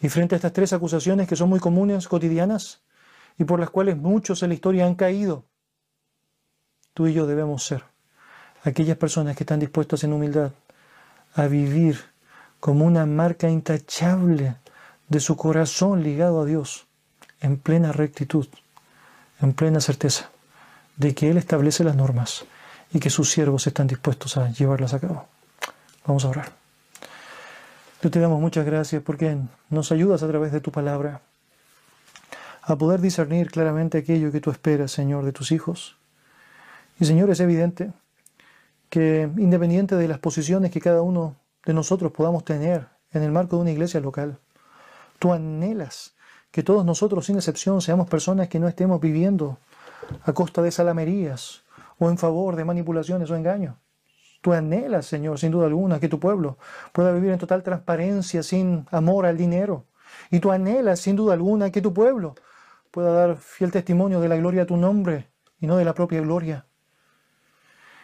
Y 0.00 0.08
frente 0.08 0.34
a 0.34 0.36
estas 0.36 0.52
tres 0.52 0.72
acusaciones 0.72 1.26
que 1.28 1.36
son 1.36 1.48
muy 1.48 1.60
comunes, 1.60 2.08
cotidianas, 2.08 2.82
y 3.38 3.44
por 3.44 3.60
las 3.60 3.70
cuales 3.70 3.96
muchos 3.96 4.42
en 4.42 4.50
la 4.50 4.54
historia 4.54 4.86
han 4.86 4.94
caído, 4.94 5.44
tú 6.94 7.06
y 7.06 7.12
yo 7.12 7.26
debemos 7.26 7.64
ser 7.64 7.84
aquellas 8.64 8.96
personas 8.96 9.36
que 9.36 9.44
están 9.44 9.60
dispuestas 9.60 10.02
en 10.04 10.12
humildad 10.12 10.52
a 11.34 11.46
vivir 11.46 11.98
como 12.60 12.84
una 12.84 13.06
marca 13.06 13.48
intachable 13.48 14.56
de 15.08 15.20
su 15.20 15.36
corazón 15.36 16.02
ligado 16.02 16.40
a 16.40 16.44
Dios 16.44 16.86
en 17.40 17.56
plena 17.58 17.92
rectitud, 17.92 18.48
en 19.40 19.52
plena 19.52 19.80
certeza 19.80 20.30
de 20.96 21.14
que 21.14 21.30
Él 21.30 21.36
establece 21.36 21.84
las 21.84 21.96
normas 21.96 22.44
y 22.92 23.00
que 23.00 23.10
sus 23.10 23.30
siervos 23.30 23.66
están 23.66 23.86
dispuestos 23.86 24.36
a 24.36 24.50
llevarlas 24.50 24.94
a 24.94 25.00
cabo. 25.00 25.26
Vamos 26.06 26.24
a 26.24 26.28
orar. 26.28 26.52
Yo 28.02 28.10
te 28.10 28.20
damos 28.20 28.40
muchas 28.40 28.64
gracias 28.64 29.02
porque 29.02 29.36
nos 29.70 29.92
ayudas 29.92 30.22
a 30.22 30.28
través 30.28 30.52
de 30.52 30.60
tu 30.60 30.70
palabra 30.70 31.20
a 32.62 32.76
poder 32.76 33.00
discernir 33.00 33.50
claramente 33.50 33.98
aquello 33.98 34.30
que 34.30 34.40
tú 34.40 34.50
esperas, 34.50 34.92
Señor, 34.92 35.24
de 35.24 35.32
tus 35.32 35.52
hijos. 35.52 35.96
Y 37.00 37.06
Señor, 37.06 37.30
es 37.30 37.40
evidente 37.40 37.92
que 38.88 39.30
independiente 39.36 39.96
de 39.96 40.08
las 40.08 40.18
posiciones 40.18 40.70
que 40.70 40.80
cada 40.80 41.02
uno 41.02 41.36
de 41.64 41.74
nosotros 41.74 42.12
podamos 42.12 42.44
tener 42.44 42.88
en 43.12 43.22
el 43.22 43.32
marco 43.32 43.56
de 43.56 43.62
una 43.62 43.70
iglesia 43.70 44.00
local, 44.00 44.38
tú 45.18 45.32
anhelas 45.32 46.14
que 46.50 46.62
todos 46.62 46.84
nosotros, 46.84 47.26
sin 47.26 47.36
excepción, 47.36 47.80
seamos 47.80 48.08
personas 48.08 48.48
que 48.48 48.58
no 48.58 48.68
estemos 48.68 49.00
viviendo 49.00 49.58
a 50.22 50.32
costa 50.32 50.62
de 50.62 50.70
salamerías 50.70 51.62
o 51.98 52.08
en 52.08 52.18
favor 52.18 52.56
de 52.56 52.64
manipulaciones 52.64 53.30
o 53.30 53.36
engaños. 53.36 53.76
Tú 54.40 54.52
anhelas, 54.52 55.06
Señor, 55.06 55.38
sin 55.38 55.50
duda 55.50 55.66
alguna, 55.66 55.98
que 55.98 56.08
tu 56.08 56.20
pueblo 56.20 56.58
pueda 56.92 57.12
vivir 57.12 57.32
en 57.32 57.38
total 57.38 57.62
transparencia, 57.62 58.42
sin 58.42 58.86
amor 58.90 59.26
al 59.26 59.36
dinero. 59.36 59.86
Y 60.30 60.40
tú 60.40 60.52
anhelas, 60.52 61.00
sin 61.00 61.16
duda 61.16 61.34
alguna, 61.34 61.70
que 61.70 61.82
tu 61.82 61.92
pueblo 61.92 62.34
pueda 62.90 63.12
dar 63.12 63.36
fiel 63.36 63.72
testimonio 63.72 64.20
de 64.20 64.28
la 64.28 64.36
gloria 64.36 64.60
de 64.60 64.66
tu 64.66 64.76
nombre 64.76 65.28
y 65.60 65.66
no 65.66 65.76
de 65.76 65.84
la 65.84 65.92
propia 65.92 66.20
gloria. 66.20 66.66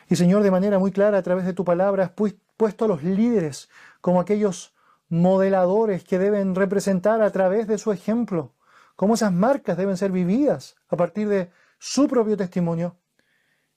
Y 0.08 0.16
Señor, 0.16 0.42
de 0.42 0.50
manera 0.50 0.78
muy 0.78 0.90
clara, 0.90 1.18
a 1.18 1.22
través 1.22 1.46
de 1.46 1.54
tu 1.54 1.64
palabra, 1.64 2.04
has 2.04 2.32
puesto 2.56 2.84
a 2.84 2.88
los 2.88 3.02
líderes 3.02 3.70
como 4.00 4.20
aquellos 4.20 4.73
modeladores 5.14 6.02
que 6.02 6.18
deben 6.18 6.54
representar 6.54 7.22
a 7.22 7.30
través 7.30 7.68
de 7.68 7.78
su 7.78 7.92
ejemplo, 7.92 8.52
cómo 8.96 9.14
esas 9.14 9.32
marcas 9.32 9.76
deben 9.76 9.96
ser 9.96 10.10
vividas 10.10 10.76
a 10.88 10.96
partir 10.96 11.28
de 11.28 11.50
su 11.78 12.08
propio 12.08 12.36
testimonio 12.36 12.96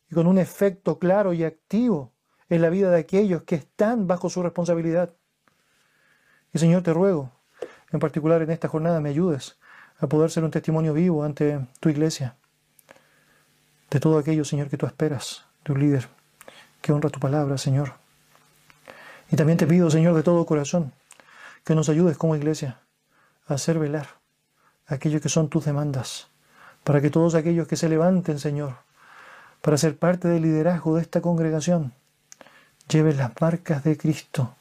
y 0.10 0.16
con 0.16 0.26
un 0.26 0.40
efecto 0.40 0.98
claro 0.98 1.34
y 1.34 1.44
activo 1.44 2.14
en 2.50 2.62
la 2.62 2.70
vida 2.70 2.90
de 2.90 3.00
aquellos 3.00 3.44
que 3.44 3.56
están 3.56 4.08
bajo 4.08 4.30
su 4.30 4.42
responsabilidad. 4.42 5.14
Y 6.54 6.60
Señor, 6.60 6.82
te 6.82 6.94
ruego, 6.94 7.32
en 7.92 8.00
particular 8.00 8.42
en 8.42 8.50
esta 8.50 8.68
jornada, 8.68 9.00
me 9.00 9.10
ayudes 9.10 9.60
a 10.00 10.08
poder 10.08 10.32
ser 10.32 10.44
un 10.44 10.52
testimonio 10.52 10.94
vivo 10.94 11.24
ante 11.24 11.60
tu 11.80 11.90
iglesia, 11.90 12.36
de 13.92 14.00
todo 14.00 14.18
aquello, 14.18 14.44
Señor, 14.44 14.70
que 14.70 14.78
tú 14.78 14.86
esperas 14.86 15.46
de 15.66 15.74
un 15.74 15.80
líder 15.80 16.08
que 16.82 16.94
honra 16.94 17.10
tu 17.10 17.20
palabra, 17.20 17.58
Señor. 17.58 17.94
Y 19.30 19.36
también 19.36 19.58
te 19.58 19.68
pido, 19.68 19.90
Señor, 19.90 20.16
de 20.16 20.24
todo 20.24 20.46
corazón, 20.46 20.94
que 21.68 21.76
nos 21.76 21.90
ayudes 21.90 22.18
como 22.18 22.38
iglesia 22.38 22.80
a 23.46 23.56
hacer 23.56 23.78
velar 23.78 24.08
aquello 24.88 25.20
que 25.20 25.28
son 25.28 25.50
tus 25.50 25.66
demandas, 25.66 26.30
para 26.86 27.02
que 27.02 27.10
todos 27.10 27.36
aquellos 27.36 27.68
que 27.68 27.76
se 27.76 27.90
levanten, 27.90 28.40
Señor, 28.40 28.78
para 29.62 29.76
ser 29.76 29.98
parte 29.98 30.30
del 30.30 30.44
liderazgo 30.44 30.96
de 30.96 31.02
esta 31.02 31.20
congregación, 31.20 31.92
lleven 32.88 33.18
las 33.18 33.34
marcas 33.42 33.84
de 33.84 33.98
Cristo 33.98 34.56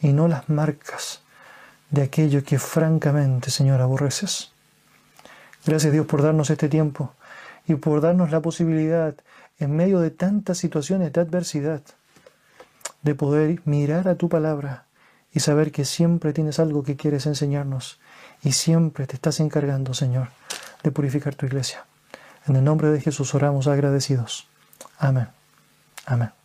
y 0.00 0.12
no 0.12 0.26
las 0.26 0.48
marcas 0.48 1.22
de 1.90 2.02
aquello 2.02 2.42
que 2.42 2.58
francamente, 2.58 3.52
Señor, 3.52 3.80
aborreces. 3.80 4.50
Gracias 5.64 5.92
Dios 5.92 6.06
por 6.06 6.20
darnos 6.20 6.50
este 6.50 6.68
tiempo 6.68 7.14
y 7.68 7.76
por 7.76 8.00
darnos 8.00 8.32
la 8.32 8.40
posibilidad, 8.40 9.14
en 9.60 9.76
medio 9.76 10.00
de 10.00 10.10
tantas 10.10 10.58
situaciones 10.58 11.12
de 11.12 11.20
adversidad, 11.20 11.82
de 13.02 13.14
poder 13.14 13.62
mirar 13.66 14.08
a 14.08 14.16
tu 14.16 14.28
palabra 14.28 14.89
y 15.32 15.40
saber 15.40 15.72
que 15.72 15.84
siempre 15.84 16.32
tienes 16.32 16.58
algo 16.58 16.82
que 16.82 16.96
quieres 16.96 17.26
enseñarnos 17.26 18.00
y 18.42 18.52
siempre 18.52 19.06
te 19.06 19.14
estás 19.14 19.40
encargando, 19.40 19.94
Señor, 19.94 20.28
de 20.82 20.90
purificar 20.90 21.34
tu 21.34 21.46
iglesia. 21.46 21.86
En 22.46 22.56
el 22.56 22.64
nombre 22.64 22.88
de 22.88 23.00
Jesús 23.00 23.34
oramos 23.34 23.66
agradecidos. 23.66 24.48
Amén. 24.98 25.28
Amén. 26.06 26.39